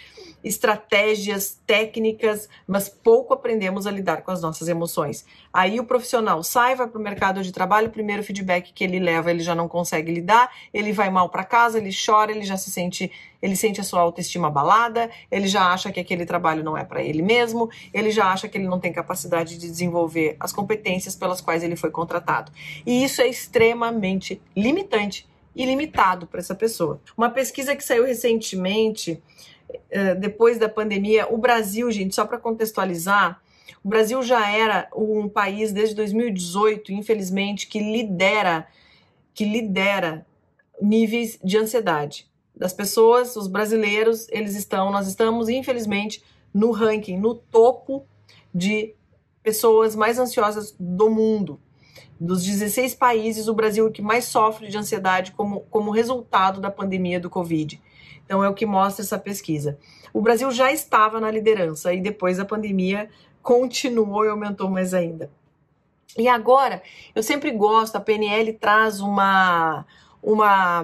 estratégias, 0.43 1.59
técnicas, 1.67 2.47
mas 2.67 2.87
pouco 2.87 3.33
aprendemos 3.33 3.85
a 3.85 3.91
lidar 3.91 4.21
com 4.21 4.31
as 4.31 4.41
nossas 4.41 4.67
emoções. 4.67 5.25
Aí 5.51 5.79
o 5.79 5.83
profissional 5.83 6.41
sai, 6.43 6.75
vai 6.75 6.87
para 6.87 6.99
o 6.99 7.03
mercado 7.03 7.43
de 7.43 7.51
trabalho, 7.51 7.87
o 7.87 7.91
primeiro 7.91 8.23
feedback 8.23 8.71
que 8.71 8.83
ele 8.83 8.99
leva, 8.99 9.31
ele 9.31 9.41
já 9.41 9.53
não 9.53 9.67
consegue 9.67 10.11
lidar, 10.11 10.49
ele 10.73 10.93
vai 10.93 11.09
mal 11.09 11.29
para 11.29 11.43
casa, 11.43 11.77
ele 11.77 11.89
chora, 11.93 12.31
ele 12.31 12.43
já 12.43 12.55
se 12.55 12.71
sente, 12.71 13.11
ele 13.41 13.55
sente 13.55 13.81
a 13.81 13.83
sua 13.83 14.01
autoestima 14.01 14.47
abalada, 14.47 15.09
ele 15.29 15.47
já 15.47 15.73
acha 15.73 15.91
que 15.91 15.99
aquele 15.99 16.25
trabalho 16.25 16.63
não 16.63 16.77
é 16.77 16.85
para 16.85 17.03
ele 17.03 17.21
mesmo, 17.21 17.69
ele 17.93 18.11
já 18.11 18.31
acha 18.31 18.47
que 18.47 18.57
ele 18.57 18.67
não 18.67 18.79
tem 18.79 18.93
capacidade 18.93 19.57
de 19.57 19.67
desenvolver 19.67 20.37
as 20.39 20.53
competências 20.53 21.15
pelas 21.15 21.41
quais 21.41 21.63
ele 21.63 21.75
foi 21.79 21.91
contratado. 21.91 22.51
E 22.85 23.03
isso 23.03 23.21
é 23.21 23.27
extremamente 23.27 24.41
limitante 24.55 25.27
e 25.55 25.65
limitado 25.65 26.27
para 26.27 26.39
essa 26.39 26.55
pessoa. 26.55 27.01
Uma 27.17 27.29
pesquisa 27.29 27.75
que 27.75 27.83
saiu 27.83 28.05
recentemente 28.05 29.21
eh, 29.89 30.15
depois 30.15 30.57
da 30.57 30.69
pandemia, 30.69 31.27
o 31.31 31.37
Brasil, 31.37 31.91
gente, 31.91 32.15
só 32.15 32.25
para 32.25 32.37
contextualizar, 32.37 33.41
o 33.83 33.87
Brasil 33.87 34.21
já 34.23 34.49
era 34.49 34.89
um 34.95 35.27
país 35.29 35.71
desde 35.71 35.95
2018, 35.95 36.91
infelizmente, 36.91 37.67
que 37.67 37.79
lidera 37.79 38.67
que 39.33 39.45
lidera 39.45 40.25
níveis 40.81 41.39
de 41.41 41.57
ansiedade 41.57 42.29
das 42.59 42.73
pessoas, 42.73 43.37
os 43.37 43.47
brasileiros, 43.47 44.27
eles 44.29 44.53
estão, 44.53 44.91
nós 44.91 45.07
estamos 45.07 45.47
infelizmente 45.47 46.21
no 46.53 46.71
ranking, 46.71 47.17
no 47.17 47.33
topo 47.33 48.05
de 48.53 48.93
pessoas 49.41 49.95
mais 49.95 50.19
ansiosas 50.19 50.75
do 50.77 51.09
mundo. 51.09 51.59
Dos 52.19 52.43
16 52.43 52.95
países, 52.95 53.47
o 53.47 53.53
Brasil 53.53 53.85
é 53.85 53.89
o 53.89 53.91
que 53.91 54.01
mais 54.01 54.25
sofre 54.25 54.67
de 54.67 54.77
ansiedade 54.77 55.31
como, 55.31 55.61
como 55.69 55.89
resultado 55.89 56.59
da 56.59 56.69
pandemia 56.69 57.19
do 57.19 57.29
Covid. 57.29 57.81
Então, 58.25 58.43
é 58.43 58.49
o 58.49 58.53
que 58.53 58.65
mostra 58.65 59.03
essa 59.03 59.17
pesquisa. 59.17 59.79
O 60.13 60.21
Brasil 60.21 60.51
já 60.51 60.71
estava 60.71 61.19
na 61.19 61.31
liderança 61.31 61.93
e 61.93 62.01
depois 62.01 62.37
da 62.37 62.45
pandemia 62.45 63.09
continuou 63.41 64.25
e 64.25 64.29
aumentou 64.29 64.69
mais 64.69 64.93
ainda. 64.93 65.31
E 66.17 66.27
agora, 66.27 66.81
eu 67.15 67.23
sempre 67.23 67.51
gosto, 67.51 67.95
a 67.95 68.01
PNL 68.01 68.51
traz 68.53 68.99
uma, 68.99 69.85
uma, 70.21 70.81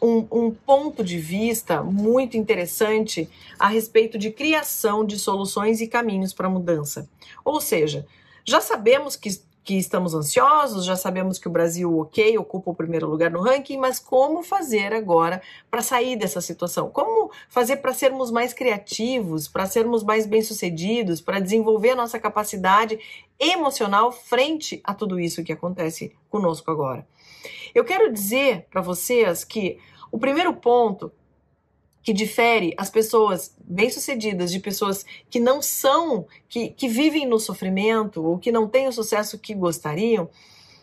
um, 0.00 0.26
um, 0.32 0.50
ponto 0.50 1.04
de 1.04 1.18
vista 1.18 1.82
muito 1.82 2.36
interessante 2.36 3.28
a 3.58 3.68
respeito 3.68 4.18
de 4.18 4.30
criação 4.30 5.04
de 5.04 5.18
soluções 5.18 5.80
e 5.80 5.86
caminhos 5.86 6.32
para 6.32 6.48
mudança. 6.48 7.08
Ou 7.44 7.60
seja, 7.60 8.06
já 8.44 8.60
sabemos 8.60 9.16
que 9.16 9.30
que 9.64 9.76
estamos 9.78 10.14
ansiosos, 10.14 10.84
já 10.84 10.96
sabemos 10.96 11.38
que 11.38 11.46
o 11.46 11.50
Brasil, 11.50 11.98
ok, 11.98 12.36
ocupa 12.36 12.70
o 12.70 12.74
primeiro 12.74 13.08
lugar 13.08 13.30
no 13.30 13.40
ranking, 13.40 13.76
mas 13.76 13.98
como 13.98 14.42
fazer 14.42 14.92
agora 14.92 15.40
para 15.70 15.82
sair 15.82 16.16
dessa 16.16 16.40
situação? 16.40 16.90
Como 16.90 17.30
fazer 17.48 17.76
para 17.76 17.94
sermos 17.94 18.30
mais 18.30 18.52
criativos, 18.52 19.46
para 19.46 19.66
sermos 19.66 20.02
mais 20.02 20.26
bem-sucedidos, 20.26 21.20
para 21.20 21.38
desenvolver 21.38 21.90
a 21.90 21.96
nossa 21.96 22.18
capacidade 22.18 22.98
emocional 23.38 24.10
frente 24.10 24.80
a 24.82 24.94
tudo 24.94 25.20
isso 25.20 25.44
que 25.44 25.52
acontece 25.52 26.12
conosco 26.28 26.70
agora? 26.70 27.06
Eu 27.74 27.84
quero 27.84 28.12
dizer 28.12 28.66
para 28.70 28.82
vocês 28.82 29.44
que 29.44 29.78
o 30.10 30.18
primeiro 30.18 30.52
ponto 30.54 31.12
que 32.02 32.12
difere 32.12 32.74
as 32.76 32.90
pessoas 32.90 33.54
bem-sucedidas 33.64 34.50
de 34.50 34.58
pessoas 34.58 35.04
que 35.30 35.38
não 35.38 35.62
são, 35.62 36.26
que, 36.48 36.70
que 36.70 36.88
vivem 36.88 37.26
no 37.26 37.38
sofrimento 37.38 38.24
ou 38.24 38.38
que 38.38 38.50
não 38.50 38.68
têm 38.68 38.88
o 38.88 38.92
sucesso 38.92 39.38
que 39.38 39.54
gostariam, 39.54 40.28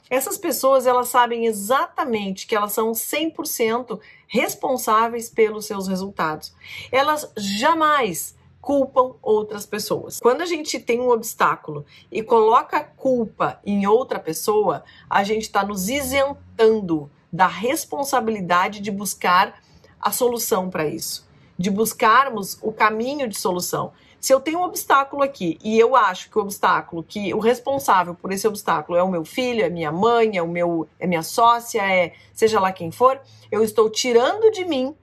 essas 0.10 0.38
pessoas 0.38 0.88
elas 0.88 1.10
sabem 1.10 1.46
exatamente 1.46 2.48
que 2.48 2.56
elas 2.56 2.74
são 2.74 2.92
100% 2.92 4.00
responsáveis 4.28 5.30
pelos 5.30 5.66
seus 5.66 5.88
resultados. 5.88 6.54
Elas 6.92 7.32
jamais 7.38 8.36
culpam 8.60 9.16
outras 9.22 9.66
pessoas. 9.66 10.20
Quando 10.20 10.42
a 10.42 10.46
gente 10.46 10.80
tem 10.80 11.00
um 11.00 11.10
obstáculo 11.10 11.86
e 12.12 12.24
coloca 12.24 12.84
culpa 12.84 13.60
em 13.66 13.86
outra 13.86 14.20
pessoa, 14.20 14.84
a 15.10 15.24
gente 15.24 15.44
está 15.44 15.64
nos 15.64 15.90
isentando 15.90 17.10
da 17.32 17.48
responsabilidade 17.48 18.82
de 18.82 18.92
buscar 18.92 19.62
a 20.00 20.12
solução 20.12 20.70
para 20.70 20.88
isso, 20.88 21.28
de 21.58 21.70
buscarmos 21.70 22.58
o 22.62 22.72
caminho 22.72 23.28
de 23.28 23.38
solução. 23.38 23.92
Se 24.20 24.34
eu 24.34 24.42
tenho 24.42 24.60
um 24.60 24.64
obstáculo 24.64 25.24
aqui 25.24 25.58
e 25.64 25.80
eu 25.80 25.96
acho 25.96 26.30
que 26.30 26.38
o 26.38 26.42
obstáculo, 26.42 27.04
que 27.04 27.34
o 27.34 27.40
responsável 27.40 28.14
por 28.14 28.32
esse 28.32 28.48
obstáculo 28.48 28.98
é 28.98 29.04
o 29.04 29.10
meu 29.10 29.24
filho, 29.24 29.64
é 29.64 29.70
minha 29.70 29.92
mãe, 29.92 30.38
é 30.38 30.42
o 30.42 30.48
meu, 30.48 30.88
é 31.00 31.08
minha 31.08 31.24
sócia, 31.24 31.82
é 31.82 32.14
seja 32.34 32.60
lá 32.60 32.72
quem 32.72 32.92
for, 32.92 33.20
eu 33.50 33.64
estou 33.64 33.90
tirando 33.90 34.52
de 34.52 34.66
mim 34.66 34.96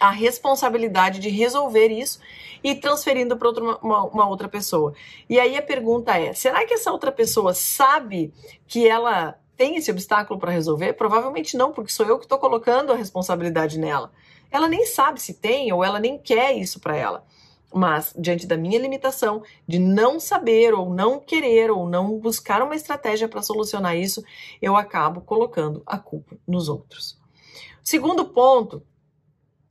a 0.00 0.10
responsabilidade 0.10 1.20
de 1.20 1.28
resolver 1.28 1.88
isso 1.88 2.18
e 2.64 2.74
transferindo 2.74 3.36
para 3.36 3.50
uma, 3.50 4.04
uma, 4.04 4.28
outra 4.28 4.48
pessoa. 4.48 4.94
E 5.28 5.38
aí 5.38 5.56
a 5.56 5.62
pergunta 5.62 6.18
é: 6.18 6.32
será 6.32 6.66
que 6.66 6.74
essa 6.74 6.90
outra 6.90 7.12
pessoa 7.12 7.54
sabe 7.54 8.32
que 8.66 8.88
ela 8.88 9.38
tem 9.56 9.76
esse 9.76 9.90
obstáculo 9.90 10.38
para 10.38 10.50
resolver? 10.50 10.94
Provavelmente 10.94 11.56
não, 11.56 11.72
porque 11.72 11.92
sou 11.92 12.06
eu 12.06 12.18
que 12.18 12.24
estou 12.24 12.38
colocando 12.38 12.92
a 12.92 12.96
responsabilidade 12.96 13.78
nela. 13.78 14.12
Ela 14.50 14.68
nem 14.68 14.84
sabe 14.86 15.20
se 15.20 15.34
tem 15.34 15.72
ou 15.72 15.84
ela 15.84 15.98
nem 15.98 16.18
quer 16.18 16.52
isso 16.52 16.80
para 16.80 16.96
ela. 16.96 17.24
Mas, 17.74 18.14
diante 18.18 18.46
da 18.46 18.56
minha 18.56 18.78
limitação 18.78 19.42
de 19.66 19.78
não 19.78 20.20
saber 20.20 20.74
ou 20.74 20.90
não 20.90 21.18
querer 21.18 21.70
ou 21.70 21.88
não 21.88 22.18
buscar 22.18 22.62
uma 22.62 22.76
estratégia 22.76 23.28
para 23.28 23.40
solucionar 23.40 23.96
isso, 23.96 24.22
eu 24.60 24.76
acabo 24.76 25.22
colocando 25.22 25.82
a 25.86 25.98
culpa 25.98 26.36
nos 26.46 26.68
outros. 26.68 27.18
Segundo 27.82 28.26
ponto 28.26 28.82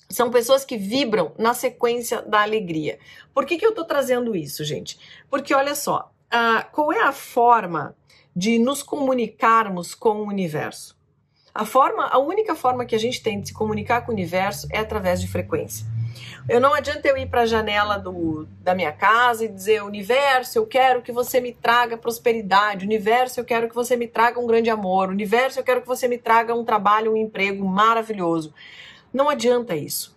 são 0.09 0.29
pessoas 0.29 0.65
que 0.65 0.77
vibram 0.77 1.31
na 1.37 1.53
sequência 1.53 2.21
da 2.21 2.41
alegria. 2.41 2.99
Por 3.33 3.45
que, 3.45 3.57
que 3.57 3.65
eu 3.65 3.69
estou 3.69 3.85
trazendo 3.85 4.35
isso, 4.35 4.63
gente? 4.63 4.99
Porque 5.29 5.53
olha 5.53 5.75
só, 5.75 6.11
uh, 6.27 6.69
qual 6.71 6.91
é 6.91 7.01
a 7.01 7.13
forma 7.13 7.95
de 8.35 8.57
nos 8.57 8.81
comunicarmos 8.83 9.93
com 9.93 10.21
o 10.21 10.27
universo. 10.27 10.99
A 11.53 11.65
forma, 11.65 12.07
a 12.07 12.17
única 12.17 12.55
forma 12.55 12.85
que 12.85 12.95
a 12.95 12.99
gente 12.99 13.21
tem 13.21 13.41
de 13.41 13.49
se 13.49 13.53
comunicar 13.53 14.05
com 14.05 14.11
o 14.11 14.15
universo 14.15 14.67
é 14.71 14.79
através 14.79 15.19
de 15.19 15.27
frequência. 15.27 15.85
Eu 16.47 16.59
não 16.59 16.73
adianta 16.73 17.07
eu 17.07 17.17
ir 17.17 17.29
para 17.29 17.41
a 17.41 17.45
janela 17.45 17.97
do, 17.97 18.47
da 18.61 18.73
minha 18.73 18.91
casa 18.91 19.45
e 19.45 19.47
dizer: 19.47 19.83
Universo, 19.83 20.57
eu 20.57 20.65
quero 20.65 21.01
que 21.01 21.11
você 21.11 21.39
me 21.41 21.53
traga 21.53 21.97
prosperidade. 21.97 22.85
Universo, 22.85 23.39
eu 23.39 23.45
quero 23.45 23.67
que 23.67 23.75
você 23.75 23.95
me 23.95 24.07
traga 24.07 24.39
um 24.39 24.47
grande 24.47 24.69
amor. 24.69 25.09
Universo, 25.09 25.59
eu 25.59 25.63
quero 25.63 25.81
que 25.81 25.87
você 25.87 26.07
me 26.07 26.17
traga 26.17 26.55
um 26.55 26.63
trabalho, 26.63 27.13
um 27.13 27.17
emprego 27.17 27.65
maravilhoso. 27.65 28.53
Não 29.13 29.29
adianta 29.29 29.75
isso. 29.75 30.15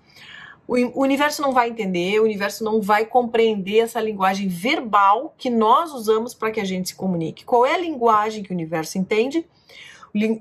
O 0.67 1.03
universo 1.03 1.43
não 1.43 1.53
vai 1.53 1.69
entender, 1.69 2.19
o 2.21 2.25
universo 2.25 2.65
não 2.65 2.81
vai 2.81 3.05
compreender 3.05 3.81
essa 3.81 4.01
linguagem 4.01 4.49
verbal 4.49 5.35
que 5.37 5.51
nós 5.51 5.93
usamos 5.93 6.35
para 6.35 6.51
que 6.51 6.61
a 6.61 6.65
gente 6.65 6.89
se 6.89 6.95
comunique. 6.95 7.45
Qual 7.45 7.67
é 7.67 7.75
a 7.75 7.79
linguagem 7.79 8.43
que 8.43 8.51
o 8.51 8.55
universo 8.55 8.97
entende? 8.97 9.47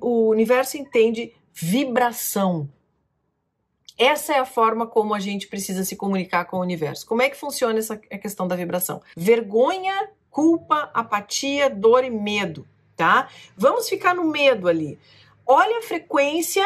O 0.01 0.29
universo 0.29 0.77
entende 0.77 1.33
vibração. 1.53 2.69
Essa 3.97 4.33
é 4.33 4.39
a 4.39 4.45
forma 4.45 4.87
como 4.87 5.13
a 5.13 5.19
gente 5.19 5.47
precisa 5.47 5.83
se 5.83 5.95
comunicar 5.95 6.45
com 6.45 6.57
o 6.57 6.61
universo. 6.61 7.05
Como 7.05 7.21
é 7.21 7.29
que 7.29 7.37
funciona 7.37 7.77
essa 7.77 7.97
questão 7.97 8.47
da 8.47 8.55
vibração? 8.55 9.01
Vergonha, 9.15 10.09
culpa, 10.29 10.89
apatia, 10.93 11.69
dor 11.69 12.03
e 12.03 12.09
medo, 12.09 12.67
tá? 12.95 13.29
Vamos 13.55 13.87
ficar 13.87 14.15
no 14.15 14.23
medo 14.23 14.67
ali. 14.67 14.97
Olha 15.45 15.79
a 15.79 15.81
frequência 15.83 16.65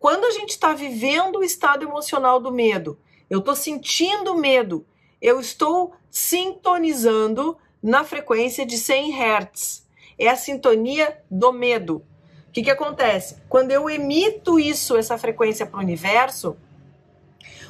quando 0.00 0.24
a 0.24 0.30
gente 0.30 0.50
está 0.50 0.72
vivendo 0.72 1.36
o 1.36 1.44
estado 1.44 1.84
emocional 1.84 2.40
do 2.40 2.50
medo, 2.50 2.98
eu 3.28 3.40
estou 3.40 3.54
sentindo 3.54 4.34
medo, 4.34 4.86
eu 5.20 5.38
estou 5.38 5.92
sintonizando 6.10 7.56
na 7.82 8.02
frequência 8.02 8.64
de 8.64 8.78
100 8.78 9.12
Hz. 9.12 9.86
É 10.18 10.28
a 10.28 10.36
sintonia 10.36 11.22
do 11.30 11.52
medo. 11.52 12.02
O 12.48 12.50
que, 12.50 12.62
que 12.62 12.70
acontece? 12.70 13.36
Quando 13.46 13.72
eu 13.72 13.90
emito 13.90 14.58
isso, 14.58 14.96
essa 14.96 15.18
frequência 15.18 15.66
para 15.66 15.78
o 15.78 15.82
universo, 15.82 16.56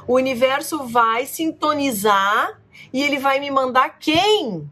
o 0.07 0.15
universo 0.15 0.85
vai 0.85 1.27
sintonizar 1.27 2.61
e 2.93 3.03
ele 3.03 3.19
vai 3.19 3.41
me 3.41 3.51
mandar 3.51 3.99
quem 3.99 4.71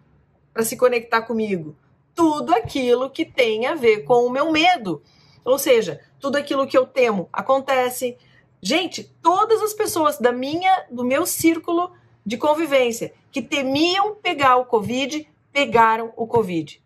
para 0.55 0.63
se 0.63 0.77
conectar 0.77 1.23
comigo? 1.23 1.77
Tudo 2.15 2.55
aquilo 2.55 3.11
que 3.11 3.25
tem 3.25 3.67
a 3.67 3.75
ver 3.75 4.05
com 4.05 4.25
o 4.25 4.31
meu 4.31 4.53
medo. 4.53 5.03
Ou 5.45 5.59
seja, 5.59 6.01
tudo 6.21 6.37
aquilo 6.37 6.67
que 6.67 6.77
eu 6.77 6.87
temo 6.87 7.29
acontece. 7.33 8.17
Gente, 8.61 9.05
todas 9.23 9.63
as 9.63 9.73
pessoas 9.73 10.19
da 10.19 10.33
minha, 10.33 10.87
do 10.91 11.05
meu 11.05 11.25
círculo 11.27 11.93
de 12.25 12.37
convivência 12.37 13.13
que 13.31 13.41
temiam 13.41 14.15
pegar 14.17 14.57
o 14.57 14.67
Covid, 14.67 15.29
pegaram 15.53 16.13
o 16.17 16.27
Covid. 16.27 16.83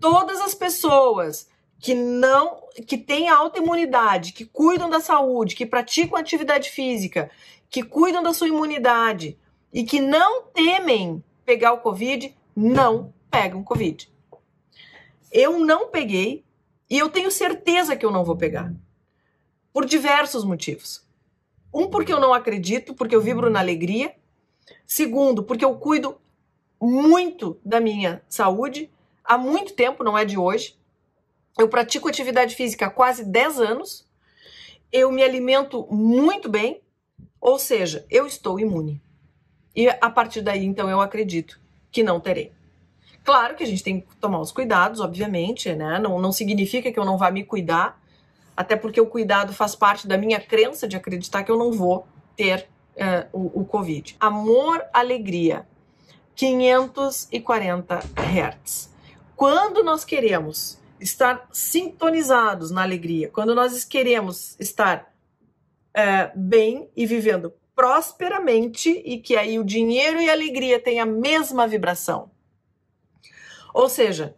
Todas 0.00 0.40
as 0.40 0.54
pessoas 0.54 1.48
que 1.78 1.94
não, 1.94 2.62
que 2.86 2.96
têm 2.96 3.28
autoimunidade, 3.28 4.32
que 4.32 4.44
cuidam 4.44 4.88
da 4.88 5.00
saúde, 5.00 5.54
que 5.54 5.66
praticam 5.66 6.18
atividade 6.18 6.70
física, 6.70 7.30
que 7.68 7.82
cuidam 7.82 8.22
da 8.22 8.32
sua 8.32 8.48
imunidade 8.48 9.38
e 9.72 9.84
que 9.84 10.00
não 10.00 10.44
temem 10.44 11.22
pegar 11.44 11.72
o 11.74 11.80
Covid, 11.80 12.34
não 12.54 13.12
pegam 13.30 13.62
Covid. 13.62 14.10
Eu 15.30 15.58
não 15.58 15.88
peguei, 15.88 16.45
e 16.88 16.98
eu 16.98 17.08
tenho 17.08 17.30
certeza 17.30 17.96
que 17.96 18.04
eu 18.04 18.10
não 18.10 18.24
vou 18.24 18.36
pegar. 18.36 18.72
Por 19.72 19.84
diversos 19.84 20.44
motivos. 20.44 21.04
Um, 21.72 21.88
porque 21.88 22.12
eu 22.12 22.20
não 22.20 22.32
acredito, 22.32 22.94
porque 22.94 23.14
eu 23.14 23.20
vibro 23.20 23.50
na 23.50 23.60
alegria. 23.60 24.14
Segundo, 24.86 25.42
porque 25.42 25.64
eu 25.64 25.76
cuido 25.76 26.18
muito 26.80 27.58
da 27.64 27.80
minha 27.80 28.22
saúde 28.28 28.90
há 29.24 29.36
muito 29.36 29.74
tempo, 29.74 30.04
não 30.04 30.16
é 30.16 30.24
de 30.24 30.38
hoje. 30.38 30.78
Eu 31.58 31.68
pratico 31.68 32.08
atividade 32.08 32.54
física 32.54 32.86
há 32.86 32.90
quase 32.90 33.24
10 33.24 33.60
anos. 33.60 34.06
Eu 34.92 35.10
me 35.10 35.22
alimento 35.22 35.86
muito 35.90 36.48
bem, 36.48 36.80
ou 37.40 37.58
seja, 37.58 38.06
eu 38.08 38.26
estou 38.26 38.60
imune. 38.60 39.00
E 39.74 39.88
a 39.88 40.08
partir 40.08 40.40
daí, 40.40 40.64
então, 40.64 40.88
eu 40.88 41.00
acredito 41.00 41.60
que 41.90 42.02
não 42.02 42.20
terei. 42.20 42.52
Claro 43.26 43.56
que 43.56 43.64
a 43.64 43.66
gente 43.66 43.82
tem 43.82 44.02
que 44.02 44.16
tomar 44.18 44.38
os 44.38 44.52
cuidados, 44.52 45.00
obviamente, 45.00 45.74
né? 45.74 45.98
Não, 45.98 46.20
não 46.20 46.30
significa 46.30 46.92
que 46.92 46.98
eu 46.98 47.04
não 47.04 47.18
vá 47.18 47.28
me 47.28 47.42
cuidar, 47.42 48.00
até 48.56 48.76
porque 48.76 49.00
o 49.00 49.06
cuidado 49.06 49.52
faz 49.52 49.74
parte 49.74 50.06
da 50.06 50.16
minha 50.16 50.38
crença 50.38 50.86
de 50.86 50.94
acreditar 50.94 51.42
que 51.42 51.50
eu 51.50 51.58
não 51.58 51.72
vou 51.72 52.06
ter 52.36 52.68
uh, 52.94 53.26
o, 53.32 53.62
o 53.62 53.64
Covid. 53.64 54.16
Amor, 54.20 54.80
alegria, 54.92 55.66
540 56.36 57.98
Hz. 58.14 58.94
Quando 59.34 59.82
nós 59.82 60.04
queremos 60.04 60.80
estar 61.00 61.48
sintonizados 61.50 62.70
na 62.70 62.82
alegria, 62.82 63.28
quando 63.28 63.56
nós 63.56 63.84
queremos 63.84 64.54
estar 64.60 65.12
uh, 65.96 66.30
bem 66.38 66.88
e 66.96 67.04
vivendo 67.04 67.52
prosperamente 67.74 68.88
e 69.04 69.18
que 69.18 69.36
aí 69.36 69.58
o 69.58 69.64
dinheiro 69.64 70.20
e 70.20 70.30
a 70.30 70.32
alegria 70.32 70.78
têm 70.78 71.00
a 71.00 71.04
mesma 71.04 71.66
vibração 71.66 72.30
ou 73.76 73.90
seja, 73.90 74.34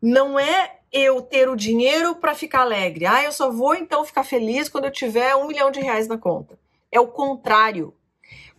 não 0.00 0.38
é 0.38 0.78
eu 0.90 1.20
ter 1.20 1.46
o 1.46 1.54
dinheiro 1.54 2.16
para 2.16 2.34
ficar 2.34 2.62
alegre. 2.62 3.04
Ah, 3.04 3.22
eu 3.22 3.30
só 3.30 3.50
vou 3.50 3.74
então 3.74 4.02
ficar 4.02 4.24
feliz 4.24 4.66
quando 4.66 4.86
eu 4.86 4.90
tiver 4.90 5.36
um 5.36 5.46
milhão 5.46 5.70
de 5.70 5.80
reais 5.80 6.08
na 6.08 6.16
conta. 6.16 6.58
É 6.90 6.98
o 6.98 7.06
contrário. 7.06 7.94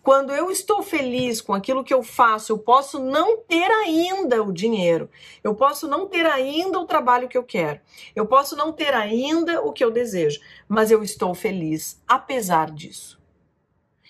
Quando 0.03 0.31
eu 0.31 0.51
estou 0.51 0.83
feliz 0.83 1.41
com 1.41 1.51
aquilo 1.51 1.83
que 1.83 1.93
eu 1.93 2.03
faço, 2.03 2.51
eu 2.51 2.59
posso 2.59 2.99
não 2.99 3.37
ter 3.37 3.71
ainda 3.71 4.43
o 4.43 4.53
dinheiro, 4.53 5.09
eu 5.43 5.55
posso 5.55 5.87
não 5.87 6.07
ter 6.07 6.27
ainda 6.27 6.79
o 6.79 6.85
trabalho 6.85 7.27
que 7.27 7.37
eu 7.37 7.43
quero, 7.43 7.79
eu 8.15 8.27
posso 8.27 8.55
não 8.55 8.71
ter 8.71 8.93
ainda 8.93 9.61
o 9.61 9.71
que 9.71 9.83
eu 9.83 9.89
desejo, 9.89 10.41
mas 10.67 10.91
eu 10.91 11.01
estou 11.01 11.33
feliz 11.33 12.03
apesar 12.05 12.69
disso. 12.69 13.19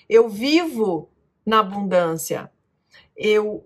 Eu 0.10 0.28
vivo 0.28 1.10
na 1.46 1.60
abundância, 1.60 2.52
eu 3.16 3.66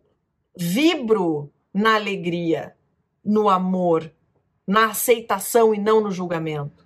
vibro 0.55 1.51
na 1.77 1.93
alegria, 1.93 2.75
no 3.23 3.47
amor, 3.47 4.11
na 4.65 4.87
aceitação 4.87 5.75
e 5.75 5.77
não 5.77 6.01
no 6.01 6.09
julgamento. 6.09 6.83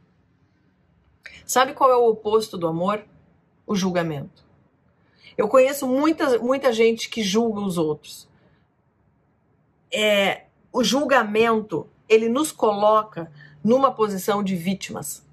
Sabe 1.46 1.74
qual 1.74 1.90
é 1.90 1.96
o 1.96 2.10
oposto 2.10 2.58
do 2.58 2.68
amor? 2.68 3.06
O 3.66 3.74
julgamento. 3.74 4.44
Eu 5.38 5.48
conheço 5.48 5.88
muita, 5.88 6.38
muita 6.40 6.74
gente 6.74 7.10
que 7.10 7.24
julga 7.24 7.62
os 7.62 7.78
outros. 7.78 8.28
É, 9.94 10.48
o 10.74 10.84
julgamento, 10.84 11.88
ele 12.10 12.28
nos 12.28 12.52
coloca 12.52 13.32
numa 13.64 13.94
posição 13.94 14.44
de 14.44 14.58
vítimas. 14.58 15.26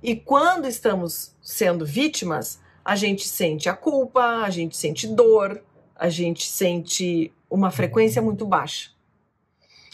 E 0.00 0.14
quando 0.14 0.68
estamos 0.68 1.34
sendo 1.42 1.84
vítimas, 1.84 2.60
a 2.84 2.94
gente 2.94 3.26
sente 3.26 3.68
a 3.68 3.74
culpa, 3.74 4.44
a 4.44 4.50
gente 4.50 4.76
sente 4.76 5.08
dor, 5.08 5.60
a 6.00 6.08
gente 6.08 6.50
sente 6.50 7.30
uma 7.50 7.70
frequência 7.70 8.22
muito 8.22 8.46
baixa. 8.46 8.90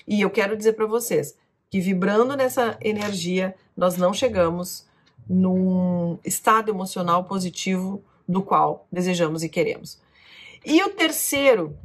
E 0.07 0.21
eu 0.21 0.31
quero 0.31 0.57
dizer 0.57 0.75
para 0.75 0.87
vocês 0.87 1.37
que 1.69 1.81
vibrando 1.81 2.37
nessa 2.37 2.79
energia, 2.81 3.57
nós 3.77 3.97
não 3.97 4.15
chegamos 4.15 4.87
num 5.29 6.17
estado 6.25 6.71
emocional 6.71 7.25
positivo 7.25 8.05
do 8.27 8.41
qual 8.41 8.87
desejamos 8.91 9.43
e 9.43 9.49
queremos. 9.49 10.01
E 10.65 10.81
o 10.85 10.91
terceiro 10.91 11.77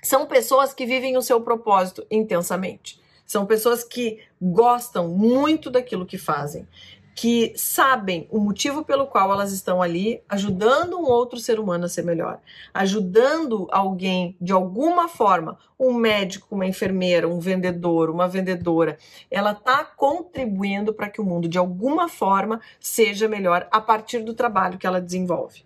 são 0.00 0.26
pessoas 0.26 0.72
que 0.72 0.86
vivem 0.86 1.16
o 1.16 1.22
seu 1.22 1.40
propósito 1.40 2.06
intensamente. 2.08 3.00
São 3.26 3.46
pessoas 3.46 3.82
que 3.82 4.20
gostam 4.40 5.08
muito 5.08 5.70
daquilo 5.70 6.06
que 6.06 6.18
fazem 6.18 6.68
que 7.14 7.52
sabem 7.56 8.26
o 8.30 8.40
motivo 8.40 8.84
pelo 8.84 9.06
qual 9.06 9.32
elas 9.32 9.52
estão 9.52 9.80
ali, 9.80 10.20
ajudando 10.28 10.98
um 10.98 11.04
outro 11.04 11.38
ser 11.38 11.60
humano 11.60 11.84
a 11.84 11.88
ser 11.88 12.02
melhor, 12.02 12.40
ajudando 12.72 13.68
alguém 13.70 14.36
de 14.40 14.52
alguma 14.52 15.08
forma, 15.08 15.56
um 15.78 15.94
médico, 15.94 16.54
uma 16.54 16.66
enfermeira, 16.66 17.28
um 17.28 17.38
vendedor, 17.38 18.10
uma 18.10 18.26
vendedora, 18.26 18.98
ela 19.30 19.52
está 19.52 19.84
contribuindo 19.84 20.92
para 20.92 21.08
que 21.08 21.20
o 21.20 21.24
mundo 21.24 21.48
de 21.48 21.58
alguma 21.58 22.08
forma 22.08 22.60
seja 22.80 23.28
melhor 23.28 23.68
a 23.70 23.80
partir 23.80 24.20
do 24.20 24.34
trabalho 24.34 24.78
que 24.78 24.86
ela 24.86 25.00
desenvolve. 25.00 25.64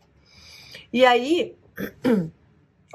E 0.92 1.04
aí, 1.04 1.56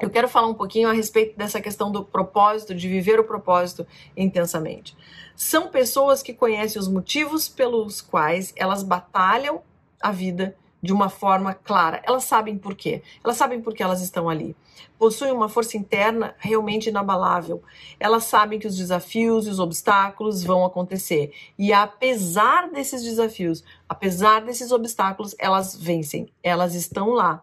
eu 0.00 0.10
quero 0.10 0.28
falar 0.28 0.48
um 0.48 0.54
pouquinho 0.54 0.88
a 0.88 0.92
respeito 0.92 1.36
dessa 1.36 1.60
questão 1.60 1.90
do 1.90 2.04
propósito, 2.04 2.74
de 2.74 2.88
viver 2.88 3.20
o 3.20 3.24
propósito 3.24 3.86
intensamente 4.16 4.96
são 5.36 5.68
pessoas 5.68 6.22
que 6.22 6.32
conhecem 6.32 6.80
os 6.80 6.88
motivos 6.88 7.48
pelos 7.48 8.00
quais 8.00 8.52
elas 8.56 8.82
batalham 8.82 9.62
a 10.00 10.12
vida 10.12 10.56
de 10.80 10.92
uma 10.92 11.08
forma 11.08 11.54
clara. 11.54 12.02
Elas 12.04 12.24
sabem 12.24 12.58
por 12.58 12.74
quê. 12.74 13.02
Elas 13.24 13.38
sabem 13.38 13.60
por 13.60 13.72
que 13.72 13.82
elas 13.82 14.02
estão 14.02 14.28
ali. 14.28 14.54
Possuem 14.98 15.32
uma 15.32 15.48
força 15.48 15.78
interna 15.78 16.34
realmente 16.38 16.90
inabalável. 16.90 17.62
Elas 17.98 18.24
sabem 18.24 18.58
que 18.58 18.66
os 18.66 18.76
desafios 18.76 19.46
e 19.46 19.50
os 19.50 19.58
obstáculos 19.58 20.44
vão 20.44 20.64
acontecer. 20.64 21.32
E 21.58 21.72
apesar 21.72 22.70
desses 22.70 23.02
desafios, 23.02 23.64
apesar 23.88 24.42
desses 24.42 24.72
obstáculos, 24.72 25.34
elas 25.38 25.74
vencem. 25.74 26.28
Elas 26.42 26.74
estão 26.74 27.10
lá. 27.10 27.42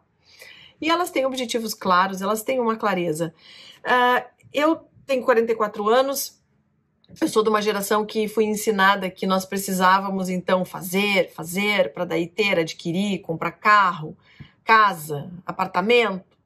E 0.81 0.89
elas 0.89 1.11
têm 1.11 1.25
objetivos 1.25 1.73
claros, 1.73 2.21
elas 2.21 2.41
têm 2.41 2.59
uma 2.59 2.75
clareza. 2.75 3.33
Uh, 3.85 4.25
eu 4.51 4.81
tenho 5.05 5.23
44 5.23 5.87
anos, 5.87 6.41
eu 7.19 7.27
sou 7.27 7.43
de 7.43 7.49
uma 7.49 7.61
geração 7.61 8.05
que 8.05 8.27
fui 8.27 8.45
ensinada 8.45 9.09
que 9.09 9.27
nós 9.27 9.45
precisávamos 9.45 10.29
então 10.29 10.63
fazer, 10.63 11.31
fazer, 11.31 11.93
para 11.93 12.05
daí 12.05 12.25
ter, 12.25 12.57
adquirir, 12.57 13.19
comprar 13.19 13.51
carro, 13.51 14.17
casa, 14.63 15.29
apartamento. 15.45 16.37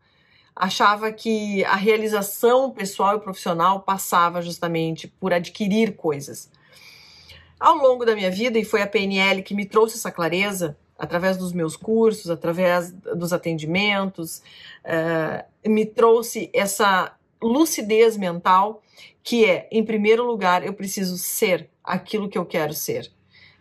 Achava 0.56 1.12
que 1.12 1.64
a 1.66 1.76
realização 1.76 2.72
pessoal 2.72 3.18
e 3.18 3.20
profissional 3.20 3.82
passava 3.82 4.42
justamente 4.42 5.08
por 5.08 5.34
adquirir 5.34 5.96
coisas. 5.96 6.50
Ao 7.60 7.76
longo 7.76 8.06
da 8.06 8.16
minha 8.16 8.32
vida, 8.32 8.58
e 8.58 8.66
foi 8.66 8.82
a 8.82 8.88
PNL 8.88 9.44
que 9.44 9.54
me 9.54 9.66
trouxe 9.66 9.98
essa 9.98 10.12
clareza, 10.12 10.78
através 10.98 11.38
dos 11.38 11.52
meus 11.52 11.76
cursos, 11.76 12.30
através 12.30 12.92
dos 12.92 13.34
atendimentos, 13.34 14.42
uh, 14.86 15.70
me 15.70 15.86
trouxe 15.86 16.50
essa 16.54 17.14
lucidez 17.42 18.18
mental 18.18 18.82
que 19.26 19.44
é, 19.44 19.68
em 19.72 19.84
primeiro 19.84 20.24
lugar, 20.24 20.64
eu 20.64 20.74
preciso 20.74 21.18
ser 21.18 21.68
aquilo 21.84 22.30
que 22.30 22.38
eu 22.38 22.46
quero 22.46 22.74
ser. 22.74 23.12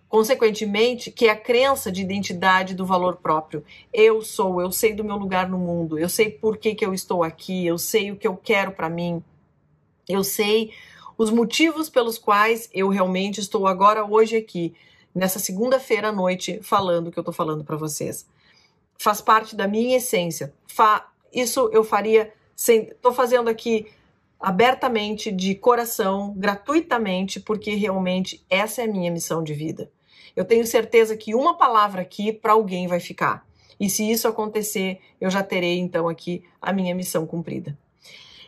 Consequentemente, 0.06 1.10
que 1.10 1.26
é 1.26 1.30
a 1.30 1.36
crença 1.36 1.90
de 1.90 2.02
identidade 2.02 2.74
do 2.74 2.84
valor 2.84 3.16
próprio. 3.16 3.64
Eu 3.92 4.20
sou, 4.20 4.60
eu 4.60 4.70
sei 4.70 4.92
do 4.92 5.02
meu 5.02 5.16
lugar 5.16 5.48
no 5.48 5.58
mundo, 5.58 5.98
eu 5.98 6.08
sei 6.08 6.30
por 6.30 6.58
que, 6.58 6.74
que 6.74 6.84
eu 6.84 6.92
estou 6.92 7.24
aqui, 7.24 7.66
eu 7.66 7.78
sei 7.78 8.12
o 8.12 8.16
que 8.16 8.28
eu 8.28 8.36
quero 8.36 8.72
para 8.72 8.90
mim, 8.90 9.24
eu 10.06 10.22
sei 10.22 10.70
os 11.16 11.30
motivos 11.30 11.88
pelos 11.88 12.18
quais 12.18 12.68
eu 12.72 12.88
realmente 12.88 13.40
estou 13.40 13.66
agora, 13.66 14.04
hoje 14.04 14.36
aqui, 14.36 14.74
nessa 15.14 15.38
segunda-feira 15.38 16.08
à 16.08 16.12
noite, 16.12 16.60
falando 16.62 17.08
o 17.08 17.12
que 17.12 17.18
eu 17.18 17.22
estou 17.22 17.34
falando 17.34 17.64
para 17.64 17.76
vocês. 17.76 18.26
Faz 18.98 19.20
parte 19.20 19.54
da 19.54 19.68
minha 19.68 19.96
essência. 19.96 20.52
Fa 20.66 21.08
isso 21.32 21.68
eu 21.72 21.84
faria 21.84 22.32
sem. 22.54 22.84
Estou 22.84 23.12
fazendo 23.12 23.48
aqui 23.48 23.86
abertamente, 24.38 25.32
de 25.32 25.54
coração, 25.54 26.34
gratuitamente, 26.36 27.40
porque 27.40 27.74
realmente 27.74 28.44
essa 28.50 28.82
é 28.82 28.84
a 28.84 28.88
minha 28.88 29.10
missão 29.10 29.42
de 29.42 29.54
vida. 29.54 29.90
Eu 30.36 30.44
tenho 30.44 30.66
certeza 30.66 31.16
que 31.16 31.34
uma 31.34 31.56
palavra 31.56 32.02
aqui 32.02 32.32
para 32.32 32.52
alguém 32.52 32.86
vai 32.86 33.00
ficar. 33.00 33.46
E 33.78 33.88
se 33.88 34.08
isso 34.08 34.28
acontecer, 34.28 35.00
eu 35.20 35.30
já 35.30 35.42
terei 35.42 35.78
então 35.78 36.08
aqui 36.08 36.44
a 36.60 36.72
minha 36.72 36.94
missão 36.94 37.26
cumprida. 37.26 37.76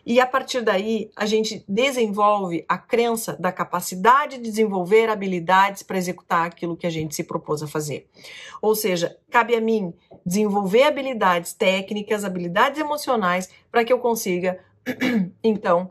E 0.07 0.21
a 0.21 0.27
partir 0.27 0.61
daí, 0.61 1.11
a 1.17 1.27
gente 1.27 1.65
desenvolve 1.67 2.65
a 2.69 2.79
crença 2.79 3.37
da 3.41 3.51
capacidade 3.51 4.37
de 4.37 4.45
desenvolver 4.45 5.09
habilidades 5.09 5.83
para 5.83 5.99
executar 5.99 6.47
aquilo 6.47 6.77
que 6.77 6.87
a 6.87 6.91
gente 6.91 7.13
se 7.13 7.25
propôs 7.25 7.61
a 7.61 7.67
fazer. 7.67 8.09
Ou 8.63 8.77
seja, 8.77 9.19
cabe 9.29 9.57
a 9.57 9.61
mim 9.61 9.93
desenvolver 10.25 10.85
habilidades 10.85 11.53
técnicas, 11.55 12.25
habilidades 12.25 12.79
emocionais, 12.79 13.51
para 13.69 13.85
que 13.85 13.93
eu 13.93 13.99
consiga 13.99 14.61
então, 15.43 15.91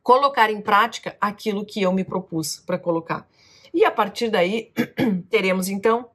colocar 0.00 0.48
em 0.48 0.60
prática 0.60 1.16
aquilo 1.20 1.66
que 1.66 1.82
eu 1.82 1.92
me 1.92 2.04
propus 2.04 2.62
para 2.64 2.78
colocar. 2.78 3.28
E 3.72 3.84
a 3.84 3.90
partir 3.90 4.30
daí, 4.30 4.70
teremos 5.28 5.68
então 5.68 6.08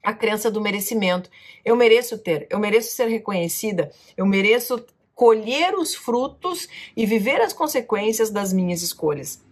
a 0.00 0.14
crença 0.14 0.48
do 0.48 0.60
merecimento. 0.60 1.28
Eu 1.64 1.74
mereço 1.74 2.16
ter, 2.16 2.46
eu 2.48 2.60
mereço 2.60 2.94
ser 2.94 3.08
reconhecida, 3.08 3.90
eu 4.16 4.24
mereço 4.24 4.86
colher 5.16 5.74
os 5.74 5.94
frutos 5.94 6.68
e 6.94 7.06
viver 7.06 7.40
as 7.40 7.54
consequências 7.54 8.30
das 8.30 8.52
minhas 8.52 8.82
escolhas. 8.82 9.42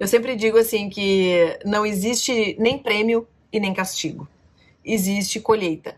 Eu 0.00 0.08
sempre 0.08 0.34
digo 0.34 0.56
assim 0.56 0.88
que 0.88 1.58
não 1.62 1.84
existe 1.84 2.56
nem 2.58 2.78
prêmio 2.78 3.28
e 3.52 3.60
nem 3.60 3.74
castigo. 3.74 4.26
existe 4.82 5.38
colheita. 5.40 5.94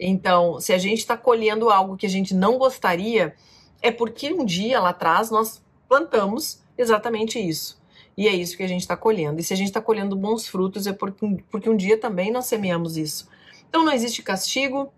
Então, 0.00 0.58
se 0.58 0.72
a 0.72 0.78
gente 0.78 1.00
está 1.00 1.14
colhendo 1.14 1.68
algo 1.68 1.96
que 1.96 2.06
a 2.06 2.08
gente 2.08 2.34
não 2.34 2.56
gostaria, 2.56 3.34
é 3.82 3.90
porque 3.90 4.32
um 4.32 4.46
dia 4.46 4.80
lá 4.80 4.88
atrás 4.88 5.30
nós 5.30 5.62
plantamos 5.86 6.62
exatamente 6.78 7.38
isso. 7.38 7.78
E 8.16 8.26
é 8.26 8.32
isso 8.32 8.56
que 8.56 8.62
a 8.62 8.68
gente 8.68 8.80
está 8.80 8.96
colhendo. 8.96 9.40
E 9.40 9.44
se 9.44 9.52
a 9.52 9.56
gente 9.56 9.68
está 9.68 9.82
colhendo 9.82 10.16
bons 10.16 10.48
frutos, 10.48 10.86
é 10.86 10.92
porque, 10.94 11.44
porque 11.50 11.68
um 11.68 11.76
dia 11.76 11.98
também 11.98 12.32
nós 12.32 12.46
semeamos 12.46 12.96
isso. 12.96 13.28
Então 13.68 13.84
não 13.84 13.92
existe 13.92 14.22
castigo, 14.22 14.90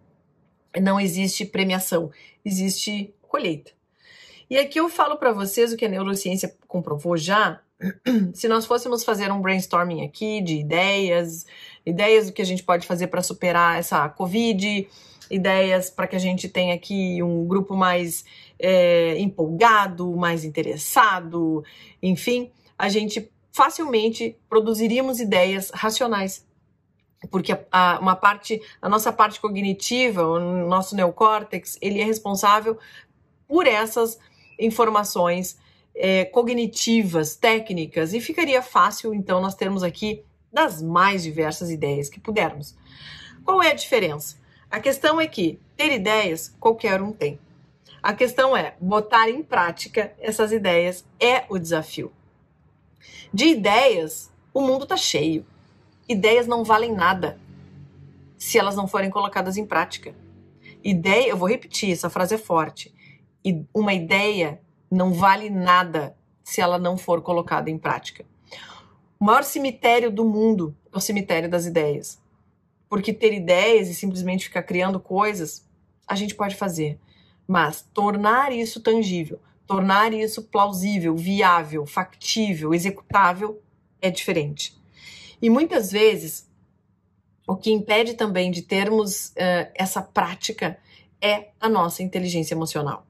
não 0.81 1.01
existe 1.01 1.45
premiação, 1.45 2.11
existe 2.45 3.15
colheita. 3.23 3.73
E 4.49 4.57
aqui 4.57 4.79
eu 4.79 4.89
falo 4.89 5.17
para 5.17 5.33
vocês 5.33 5.73
o 5.73 5.77
que 5.77 5.85
a 5.85 5.89
neurociência 5.89 6.55
comprovou 6.69 7.17
já. 7.17 7.61
Se 8.33 8.47
nós 8.49 8.65
fôssemos 8.65 9.05
fazer 9.05 9.31
um 9.33 9.41
brainstorming 9.41 10.05
aqui 10.05 10.41
de 10.41 10.59
ideias, 10.59 11.47
ideias 11.85 12.27
do 12.27 12.33
que 12.33 12.43
a 12.43 12.47
gente 12.47 12.63
pode 12.63 12.87
fazer 12.87 13.09
para 13.09 13.23
superar 13.23 13.79
essa 13.79 14.09
Covid, 14.09 14.89
ideias 15.31 15.91
para 15.91 16.07
que 16.07 16.17
a 16.17 16.21
gente 16.21 16.49
tenha 16.49 16.75
aqui 16.75 17.21
um 17.23 17.45
grupo 17.45 17.77
mais 17.77 18.25
é, 18.59 19.19
empolgado, 19.19 20.17
mais 20.17 20.45
interessado, 20.45 21.65
enfim, 22.03 22.51
a 22.79 22.89
gente 22.89 23.31
facilmente 23.53 24.37
produziríamos 24.49 25.19
ideias 25.19 25.71
racionais. 25.71 26.47
Porque 27.31 27.53
a, 27.53 27.61
a, 27.71 27.99
uma 27.99 28.17
parte, 28.17 28.61
a 28.81 28.89
nossa 28.89 29.13
parte 29.13 29.41
cognitiva, 29.41 30.23
o 30.27 30.67
nosso 30.67 30.95
neocórtex, 30.95 31.79
ele 31.81 32.01
é 32.01 32.05
responsável 32.05 32.79
por 33.49 33.67
essas 33.67 34.19
informações 34.59 35.59
é, 35.95 36.25
cognitivas, 36.27 37.37
técnicas, 37.37 38.13
e 38.13 38.21
ficaria 38.21 38.61
fácil, 38.61 39.15
então, 39.15 39.41
nós 39.41 39.55
termos 39.55 39.83
aqui 39.83 40.23
das 40.53 40.83
mais 40.83 41.23
diversas 41.23 41.71
ideias 41.71 42.09
que 42.09 42.21
pudermos. 42.21 42.77
Qual 43.45 43.63
é 43.63 43.71
a 43.71 43.75
diferença? 43.75 44.37
A 44.71 44.81
questão 44.81 45.21
é 45.21 45.27
que 45.27 45.61
ter 45.77 45.93
ideias 45.93 46.55
qualquer 46.59 47.01
um 47.01 47.13
tem. 47.13 47.39
A 48.03 48.13
questão 48.13 48.57
é 48.57 48.75
botar 48.81 49.29
em 49.29 49.43
prática 49.43 50.15
essas 50.19 50.53
ideias 50.53 51.05
é 51.21 51.45
o 51.49 51.59
desafio. 51.59 52.13
De 53.33 53.47
ideias, 53.47 54.33
o 54.53 54.61
mundo 54.61 54.85
está 54.85 54.97
cheio. 54.97 55.45
Ideias 56.09 56.47
não 56.47 56.63
valem 56.63 56.93
nada 56.93 57.39
se 58.39 58.59
elas 58.59 58.77
não 58.77 58.87
forem 58.87 59.11
colocadas 59.11 59.57
em 59.57 59.67
prática. 59.67 60.15
Ideia, 60.85 61.31
eu 61.31 61.37
vou 61.37 61.49
repetir, 61.49 61.91
essa 61.93 62.09
frase 62.09 62.35
é 62.35 62.39
forte. 62.39 62.95
Uma 63.75 63.93
ideia 63.93 64.61
não 64.91 65.13
vale 65.13 65.51
nada 65.51 66.17
se 66.45 66.61
ela 66.61 66.79
não 66.79 66.97
for 66.97 67.23
colocada 67.23 67.71
em 67.71 67.79
prática. 67.79 68.25
O 69.19 69.25
maior 69.25 69.43
cemitério 69.43 70.11
do 70.11 70.25
mundo 70.25 70.77
é 70.93 70.97
o 70.97 71.01
cemitério 71.01 71.51
das 71.51 71.67
ideias. 71.67 72.21
Porque 72.89 73.13
ter 73.13 73.33
ideias 73.33 73.89
e 73.89 73.95
simplesmente 73.95 74.45
ficar 74.45 74.63
criando 74.63 75.01
coisas, 75.01 75.67
a 76.07 76.15
gente 76.15 76.37
pode 76.37 76.55
fazer. 76.55 77.01
Mas 77.49 77.83
tornar 77.93 78.53
isso 78.53 78.81
tangível, 78.81 79.41
tornar 79.67 80.13
isso 80.13 80.45
plausível, 80.45 81.17
viável, 81.17 81.85
factível, 81.85 82.73
executável, 82.73 83.61
é 84.01 84.09
diferente. 84.09 84.76
E 85.41 85.51
muitas 85.51 85.91
vezes, 85.91 86.49
o 87.47 87.57
que 87.57 87.71
impede 87.71 88.15
também 88.15 88.51
de 88.51 88.63
termos 88.63 89.29
uh, 89.29 89.71
essa 89.75 90.03
prática 90.03 90.79
é 91.21 91.49
a 91.61 91.69
nossa 91.69 92.03
inteligência 92.03 92.55
emocional. 92.55 93.07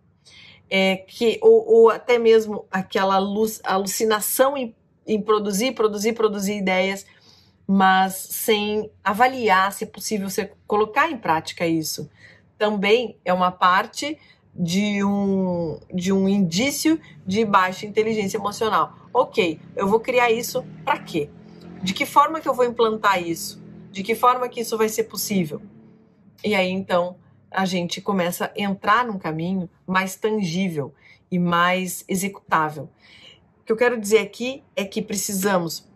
É 0.68 0.96
que, 0.96 1.38
ou, 1.42 1.64
ou 1.66 1.90
até 1.90 2.18
mesmo 2.18 2.66
aquela 2.70 3.16
alucinação 3.64 4.56
em, 4.56 4.74
em 5.06 5.20
produzir, 5.20 5.72
produzir, 5.72 6.12
produzir 6.12 6.56
ideias, 6.56 7.06
mas 7.66 8.14
sem 8.14 8.90
avaliar 9.02 9.72
se 9.72 9.84
é 9.84 9.86
possível 9.86 10.28
você 10.28 10.52
colocar 10.66 11.10
em 11.10 11.16
prática 11.16 11.66
isso. 11.66 12.10
Também 12.58 13.16
é 13.24 13.32
uma 13.32 13.50
parte 13.50 14.18
de 14.54 15.04
um, 15.04 15.78
de 15.92 16.12
um 16.12 16.28
indício 16.28 17.00
de 17.26 17.44
baixa 17.44 17.86
inteligência 17.86 18.38
emocional. 18.38 18.94
Ok, 19.12 19.60
eu 19.74 19.88
vou 19.88 20.00
criar 20.00 20.30
isso 20.30 20.64
para 20.84 20.98
quê? 20.98 21.28
De 21.82 21.92
que 21.94 22.06
forma 22.06 22.40
que 22.40 22.48
eu 22.48 22.54
vou 22.54 22.64
implantar 22.64 23.22
isso? 23.22 23.62
De 23.90 24.02
que 24.02 24.14
forma 24.14 24.48
que 24.48 24.60
isso 24.60 24.76
vai 24.76 24.88
ser 24.88 25.04
possível? 25.04 25.62
E 26.44 26.54
aí 26.54 26.70
então 26.70 27.16
a 27.50 27.64
gente 27.64 28.00
começa 28.00 28.46
a 28.46 28.60
entrar 28.60 29.06
num 29.06 29.18
caminho 29.18 29.68
mais 29.86 30.16
tangível 30.16 30.92
e 31.30 31.38
mais 31.38 32.04
executável. 32.08 32.88
O 33.60 33.64
que 33.64 33.72
eu 33.72 33.76
quero 33.76 34.00
dizer 34.00 34.18
aqui 34.18 34.62
é 34.74 34.84
que 34.84 35.00
precisamos 35.00 35.88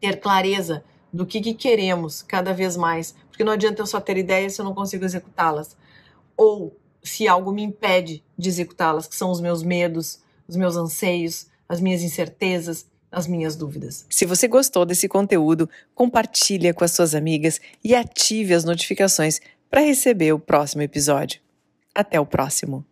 ter 0.00 0.20
clareza 0.20 0.84
do 1.12 1.24
que, 1.24 1.40
que 1.40 1.54
queremos 1.54 2.22
cada 2.22 2.52
vez 2.52 2.76
mais, 2.76 3.14
porque 3.28 3.44
não 3.44 3.52
adianta 3.52 3.80
eu 3.80 3.86
só 3.86 4.00
ter 4.00 4.16
ideias 4.16 4.54
se 4.54 4.60
eu 4.60 4.64
não 4.64 4.74
consigo 4.74 5.04
executá-las. 5.04 5.76
Ou 6.36 6.76
se 7.02 7.28
algo 7.28 7.52
me 7.52 7.62
impede 7.62 8.24
de 8.36 8.48
executá-las, 8.48 9.06
que 9.06 9.14
são 9.14 9.30
os 9.30 9.40
meus 9.40 9.62
medos, 9.62 10.20
os 10.48 10.56
meus 10.56 10.76
anseios, 10.76 11.46
as 11.68 11.80
minhas 11.80 12.02
incertezas, 12.02 12.86
as 13.14 13.26
minhas 13.26 13.56
dúvidas. 13.56 14.04
Se 14.10 14.26
você 14.26 14.48
gostou 14.48 14.84
desse 14.84 15.08
conteúdo, 15.08 15.68
compartilhe 15.94 16.72
com 16.72 16.84
as 16.84 16.90
suas 16.90 17.14
amigas 17.14 17.60
e 17.82 17.94
ative 17.94 18.52
as 18.52 18.64
notificações 18.64 19.40
para 19.70 19.80
receber 19.80 20.32
o 20.32 20.38
próximo 20.38 20.82
episódio. 20.82 21.40
Até 21.94 22.18
o 22.18 22.26
próximo. 22.26 22.84